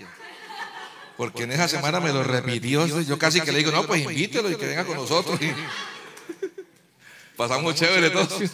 [1.16, 2.86] Porque en esa semana me lo repitió.
[3.00, 5.40] Yo casi que le digo, no, pues invítelo y que venga con nosotros.
[7.36, 8.42] Pasamos chévere todos.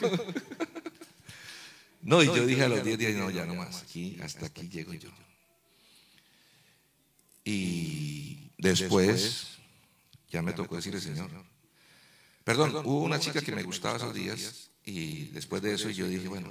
[2.05, 3.80] No, y yo dije a los 10 días, no, ya no más.
[3.80, 5.09] Aquí, hasta aquí llego yo.
[7.45, 9.59] Y después
[10.30, 11.30] ya me tocó decirle, Señor.
[12.45, 16.26] Perdón, hubo una chica que me gustaba esos días y después de eso yo dije,
[16.28, 16.49] bueno,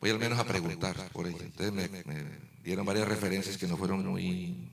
[0.00, 1.42] voy al menos a preguntar por ella.
[1.42, 1.88] Entonces me,
[2.62, 4.72] dieron varias referencias que no fueron muy,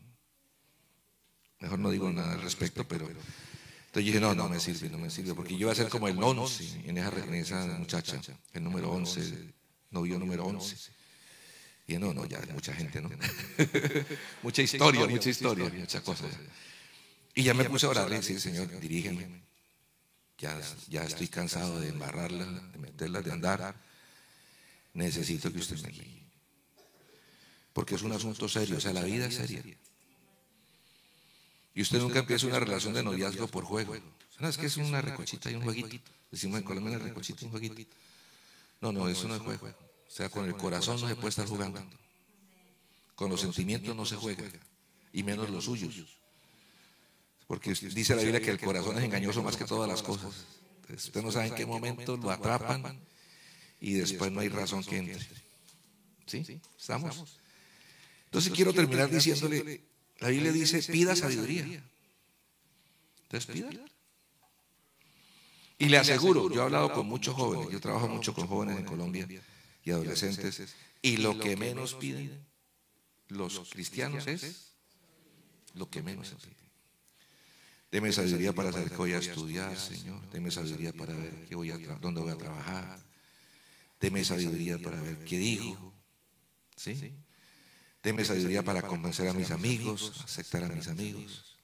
[1.59, 5.09] mejor no digo nada al respecto, pero entonces dije, no, no me sirve, no me
[5.09, 8.21] sirve, porque yo iba a ser como el 11 en esa, en esa muchacha,
[8.53, 9.53] el número 11,
[9.89, 11.00] novio número 11.
[11.91, 13.09] Y no, no, ya mucha gente, ¿no?
[14.43, 16.31] mucha historia, mucha historia, muchas cosas.
[17.35, 19.41] Y ya me puse a orarle y decir, Señor, dirígeme.
[20.37, 23.75] Ya, ya estoy cansado de embarrarla, de meterla, de andar.
[24.93, 26.23] Necesito que usted me guíe.
[27.73, 29.61] Porque es un asunto serio, o sea, la vida es seria.
[31.75, 33.97] Y usted nunca empieza una relación de noviazgo por juego.
[34.39, 36.09] No, es que es una recochita y un jueguito.
[36.31, 37.95] Decimos en Colombia una recochita y un jueguito.
[38.79, 39.90] No, no, eso no es juego.
[40.11, 41.81] O sea, con el corazón no se puede estar jugando.
[43.15, 44.43] Con los sentimientos no se juega.
[45.13, 46.17] Y menos los suyos.
[47.47, 50.33] Porque dice la Biblia que el corazón es engañoso más que todas las cosas.
[50.93, 52.99] usted no sabe en qué momento lo atrapan
[53.79, 55.25] y después no hay razón que entre.
[56.25, 56.59] ¿Sí?
[56.77, 57.39] ¿Estamos?
[58.25, 59.81] Entonces quiero terminar diciéndole,
[60.19, 61.63] la Biblia dice, pida sabiduría.
[63.23, 63.69] Entonces pida.
[65.77, 68.85] Y le aseguro, yo he hablado con muchos jóvenes, yo trabajo mucho con jóvenes en
[68.85, 69.25] Colombia
[69.83, 70.75] y adolescentes.
[71.01, 72.45] Y lo que menos piden
[73.27, 74.73] los cristianos es
[75.73, 76.61] lo que menos piden.
[77.91, 80.21] Deme sabiduría para saber qué voy a estudiar, Señor.
[80.31, 82.99] Deme sabiduría para ver qué voy a dónde voy a trabajar.
[83.99, 85.93] Deme sabiduría para ver qué digo.
[86.77, 87.13] ¿Sí?
[88.01, 91.57] Deme sabiduría para convencer a mis amigos, aceptar a mis amigos.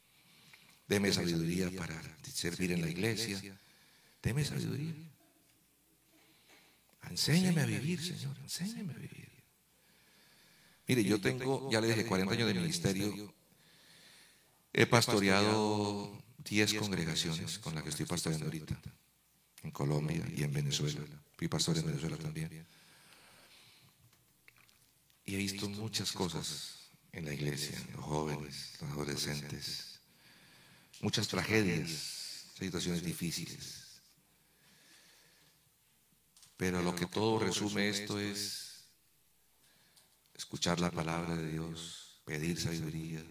[0.88, 3.42] Deme sabiduría para servir en la iglesia.
[4.22, 4.94] Deme sabiduría.
[7.10, 9.32] Enséñame a vivir, Señor, enséñame a vivir.
[10.88, 13.34] Mire, yo tengo, ya le dije, 40 años de ministerio.
[14.74, 18.80] He pastoreado 10 congregaciones con las que estoy pastoreando ahorita,
[19.64, 21.02] en Colombia y en Venezuela.
[21.36, 22.66] Fui pastor en Venezuela también.
[25.26, 26.78] Y he visto muchas cosas
[27.12, 30.00] en la iglesia, los jóvenes, los adolescentes,
[31.02, 33.87] muchas tragedias, situaciones difíciles.
[36.58, 38.90] Pero lo que todo resume esto es
[40.34, 43.24] escuchar la palabra de Dios, pedir sabiduría,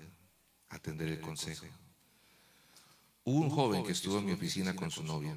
[0.68, 1.66] atender el consejo.
[3.24, 5.36] Hubo un joven que estuvo en mi oficina con su novia.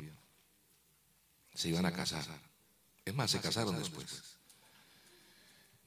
[1.56, 2.26] Se iban a casar.
[3.04, 4.38] Es más, se casaron después.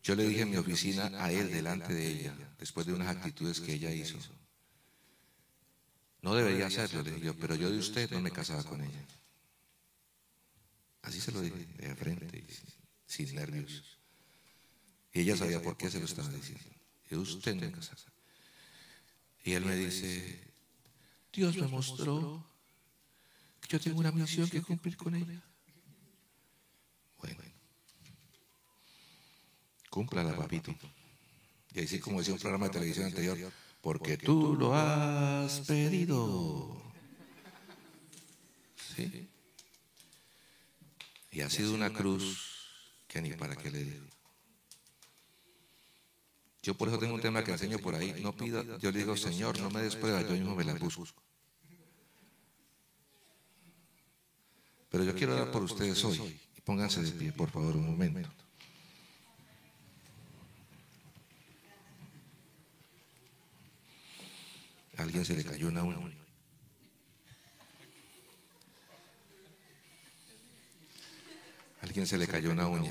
[0.03, 3.61] Yo le dije en mi oficina a él delante de ella, después de unas actitudes
[3.61, 4.19] que ella hizo.
[6.23, 9.07] No debería hacerlo, le dije yo, pero yo de usted no me casaba con ella.
[11.03, 12.45] Así se lo dije, de frente,
[13.07, 13.99] sin nervios.
[15.13, 16.65] Y ella sabía por qué se lo estaba diciendo.
[17.11, 18.01] Y usted me casaba.
[19.45, 20.41] Y él me dice,
[21.33, 22.47] Dios me mostró
[23.61, 25.43] que yo tengo una misión que cumplir con ella.
[27.19, 27.43] Bueno,
[29.91, 30.75] cúmplala, papito.
[31.75, 36.81] Y así como decía un programa de televisión anterior, porque tú lo has pedido.
[38.95, 39.29] ¿Sí?
[41.33, 42.39] Y ha sido una cruz
[43.09, 44.07] que ni para qué le digo.
[46.63, 48.21] Yo por eso tengo un tema que enseño por ahí.
[48.23, 51.21] No pida, yo le digo, Señor, no me des pruebas, yo mismo me las busco.
[54.91, 56.39] Pero yo quiero orar por ustedes hoy.
[56.65, 58.29] Pónganse de pie, por favor, un momento.
[64.99, 66.23] A alguien se le cayó una uña.
[71.81, 72.91] A alguien se le cayó una uña.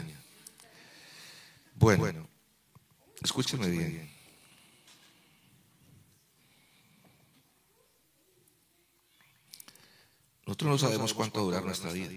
[1.73, 2.29] Bueno,
[3.23, 4.11] escúcheme bien.
[10.45, 12.11] Nosotros no sabemos cuánto durar nuestra vida.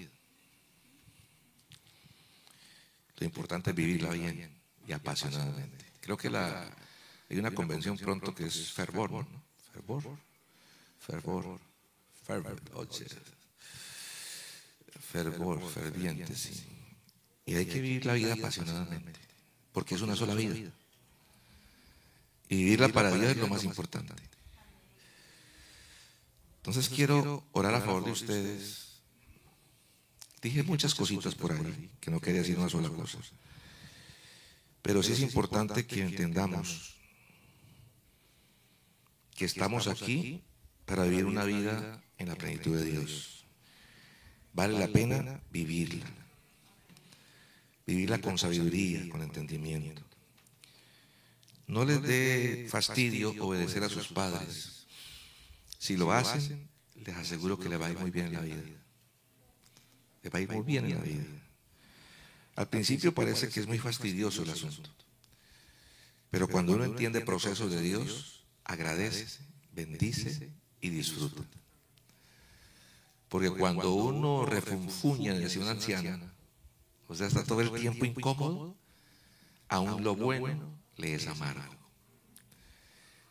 [3.17, 5.87] Lo importante es vivirla bien y apasionadamente.
[6.03, 6.71] Creo que la,
[7.31, 9.27] hay una convención pronto que es fervor, ¿no?
[9.73, 10.03] Fervor,
[10.99, 11.61] fervor,
[12.27, 12.61] fervor,
[15.01, 16.74] fervor, ferviente, sí.
[17.47, 19.21] Y hay que vivir la vida apasionadamente,
[19.73, 20.55] porque es una sola vida.
[22.49, 24.15] Y vivirla para Dios es lo más importante.
[26.57, 29.03] Entonces quiero orar a favor de ustedes.
[30.41, 33.19] Dije muchas cositas por ahí, que no quería decir una sola cosa.
[34.81, 36.95] Pero sí es importante que entendamos
[39.35, 40.43] que estamos aquí
[40.87, 43.45] para vivir una vida en la plenitud de Dios.
[44.53, 46.24] Vale la pena vivirla.
[47.87, 50.03] Vivirla con sabiduría, con entendimiento.
[51.67, 54.87] No les dé fastidio obedecer a sus padres.
[55.79, 58.63] Si lo hacen, les aseguro que le va a ir muy bien en la vida.
[60.23, 61.25] Le va a ir muy bien en la vida.
[62.57, 64.91] Al principio parece que es muy fastidioso el asunto.
[66.31, 69.27] Pero cuando uno entiende procesos de Dios, agradece,
[69.73, 71.43] bendice y disfruta.
[73.29, 76.34] Porque cuando uno refunfuña, decía una anciana,
[77.09, 78.77] o sea, está todo el tiempo incómodo,
[79.69, 81.75] aún lo bueno le es amargo.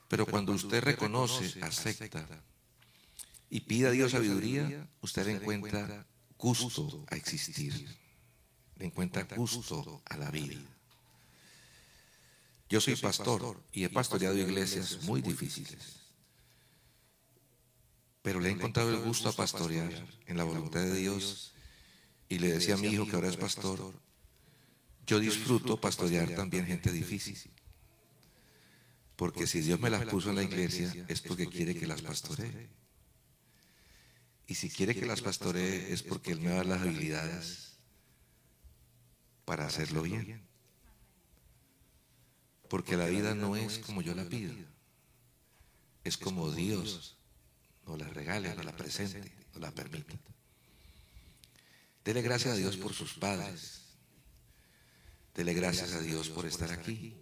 [0.07, 2.43] Pero cuando usted reconoce, acepta
[3.49, 6.05] y pide a Dios sabiduría, usted encuentra
[6.37, 7.87] gusto a existir,
[8.75, 10.59] le encuentra gusto a la vida.
[12.69, 15.99] Yo soy pastor y he pastoreado iglesias muy difíciles,
[18.21, 19.91] pero le he encontrado el gusto a pastorear
[20.25, 21.52] en la voluntad de Dios
[22.29, 23.93] y le decía a mi hijo que ahora es pastor,
[25.05, 27.51] yo disfruto pastorear también gente difícil.
[29.15, 32.69] Porque si Dios me las puso en la iglesia es porque quiere que las pastoree.
[34.47, 37.77] Y si quiere que las pastoree es porque Él me da las habilidades
[39.45, 40.41] para hacerlo bien.
[42.69, 44.53] Porque la vida no es como yo la pido.
[46.03, 47.17] Es como Dios
[47.85, 50.17] nos la regale, nos la presente, nos la permite.
[52.03, 53.81] Dele gracias a Dios por sus padres.
[55.33, 57.15] Dele gracias a Dios por estar aquí.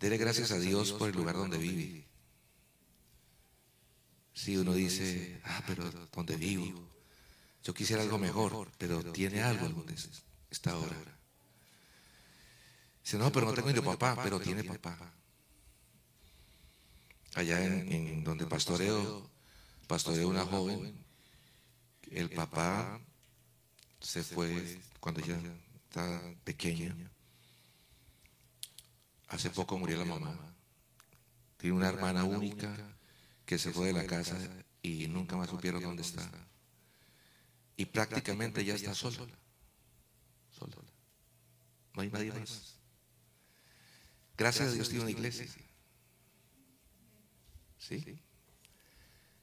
[0.00, 2.04] Dele gracias a Dios por el lugar donde vive.
[4.32, 6.88] Si uno dice, ah, pero donde vivo,
[7.62, 9.94] yo quisiera algo mejor, pero tiene algo donde
[10.50, 10.96] está ahora.
[13.04, 15.12] Dice, no, pero no tengo ni papá, pero tiene papá.
[17.34, 19.30] Allá en, donde pastoreo,
[19.86, 21.04] pastoreo una joven,
[22.10, 23.00] el papá
[24.00, 25.38] se fue cuando ella
[25.74, 26.94] estaba pequeña.
[29.28, 30.36] Hace poco murió la mamá.
[31.56, 32.74] Tiene una hermana única
[33.44, 34.36] que se fue de la casa
[34.82, 36.28] y nunca más supieron dónde está.
[37.76, 39.26] Y prácticamente ya está sola.
[40.50, 40.76] Sola.
[41.94, 42.76] No hay nadie más.
[44.36, 45.46] Gracias a Dios tiene una iglesia.
[47.78, 48.20] ¿Sí?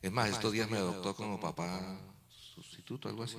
[0.01, 1.99] Es más, estos días me adoptó como papá
[3.05, 3.37] algo así.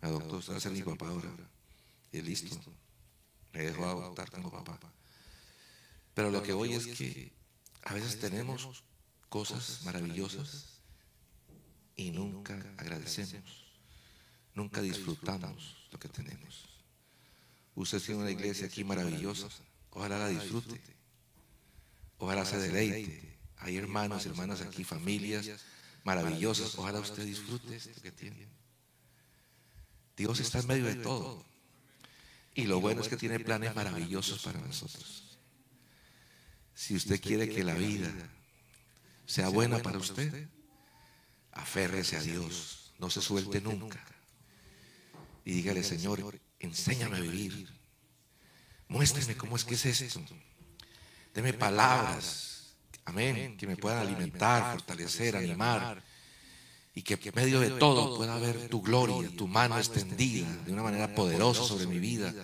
[0.00, 1.30] Me adoptó, va a ser mi papá ahora.
[2.10, 2.58] Y listo.
[3.52, 4.78] me dejó adoptar como papá.
[6.14, 7.32] Pero lo que voy es que
[7.84, 8.84] a veces tenemos
[9.28, 10.80] cosas maravillosas
[11.96, 13.64] y nunca agradecemos,
[14.54, 16.68] nunca disfrutamos lo que tenemos.
[17.74, 19.48] Usted tiene una iglesia aquí maravillosa,
[19.90, 20.80] ojalá la disfrute,
[22.18, 23.38] ojalá se deleite.
[23.58, 25.48] Hay hermanos, hermanas aquí, familias
[26.04, 28.48] maravillosas, ojalá usted disfrute esto que tiene.
[30.16, 31.44] Dios está en medio de todo.
[32.54, 35.38] Y lo bueno es que tiene planes maravillosos para nosotros.
[36.74, 38.12] Si usted quiere que la vida
[39.26, 40.48] sea buena para usted,
[41.52, 44.04] aférrese a Dios, no se suelte nunca.
[45.44, 47.68] Y dígale, Señor, enséñame a vivir.
[48.88, 50.20] Muéstrame cómo es que es esto.
[51.34, 52.51] Deme palabras,
[53.04, 56.02] amén, que me puedan alimentar, fortalecer, animar.
[56.94, 60.82] Y que en medio de todo pueda ver tu gloria, tu mano extendida de una
[60.82, 62.34] manera poderosa sobre mi vida,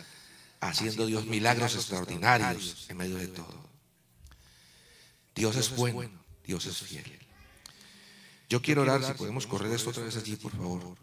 [0.61, 3.69] haciendo Dios milagros extraordinarios en medio de todo.
[5.35, 6.11] Dios es bueno,
[6.45, 7.19] Dios es fiel.
[8.49, 10.97] Yo quiero orar, si podemos correr esto otra vez allí, por favor.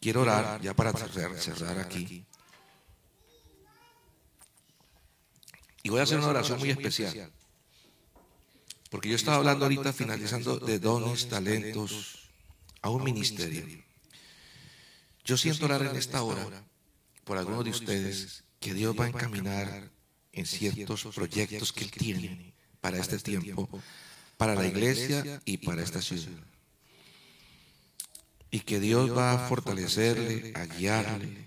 [0.00, 2.24] Quiero orar, ya para cerrar, cerrar aquí.
[5.84, 7.32] Y voy a hacer una oración muy especial.
[8.90, 12.28] Porque yo estaba hablando ahorita, finalizando, de dones, talentos,
[12.82, 13.66] a un ministerio.
[15.24, 16.64] Yo siento orar en esta hora
[17.24, 19.90] por algunos de ustedes que Dios va a encaminar
[20.32, 23.68] en ciertos proyectos que Él tiene para este tiempo,
[24.36, 26.30] para la iglesia y para esta ciudad.
[28.50, 31.46] Y que Dios va a fortalecerle, a guiarle,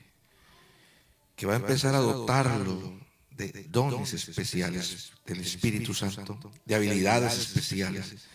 [1.37, 2.99] que va a empezar a dotarlo
[3.47, 8.27] de dones especiales del Espíritu Santo, de habilidades especiales,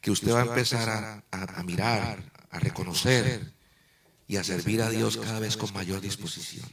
[0.00, 3.54] que usted va a empezar a, mirar, a reconocer
[4.26, 6.68] y a servir a Dios cada vez con mayor disposición.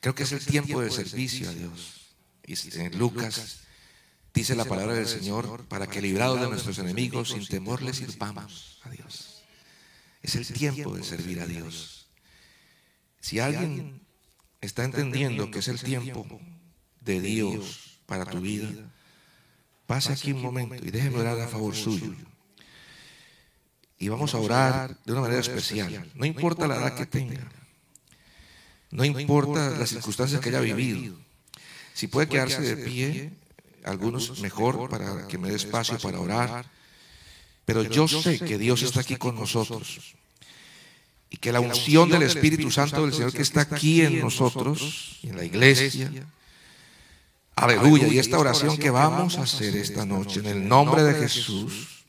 [0.00, 2.14] Creo que es el tiempo de servicio a Dios.
[2.46, 3.58] Y en Lucas
[4.32, 8.80] dice la palabra del Señor, para que librados de nuestros enemigos, sin temor les sirvamos
[8.84, 9.42] a Dios.
[10.22, 12.06] Es el tiempo de servir a Dios.
[13.20, 14.07] Si alguien
[14.60, 16.26] está entendiendo que es el tiempo
[17.00, 18.68] de Dios para tu vida,
[19.86, 22.14] pase aquí un momento y déjeme orar a favor suyo.
[23.98, 26.10] Y vamos a orar de una manera especial.
[26.14, 27.50] No importa la edad que tenga.
[28.90, 31.14] No importa las circunstancias que haya vivido.
[31.94, 33.32] Si puede quedarse de pie,
[33.84, 36.70] algunos mejor para que me dé espacio para orar.
[37.64, 40.14] Pero yo sé que Dios está aquí con nosotros.
[41.30, 45.36] Y que la unción del Espíritu Santo del Señor que está aquí en nosotros, en
[45.36, 46.10] la iglesia,
[47.54, 52.04] aleluya, y esta oración que vamos a hacer esta noche en el nombre de Jesús,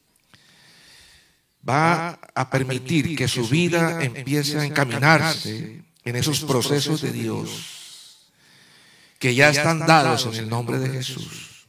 [1.67, 7.49] va a permitir que su vida empiece a encaminarse en esos procesos de Dios
[9.19, 11.67] que ya están dados en el nombre de Jesús.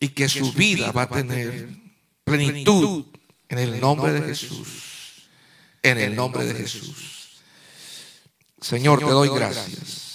[0.00, 1.68] Y que su vida va a tener
[2.24, 3.06] plenitud
[3.48, 4.91] en el nombre de Jesús.
[5.82, 7.42] En el nombre de Jesús.
[8.60, 10.11] Señor, te doy gracias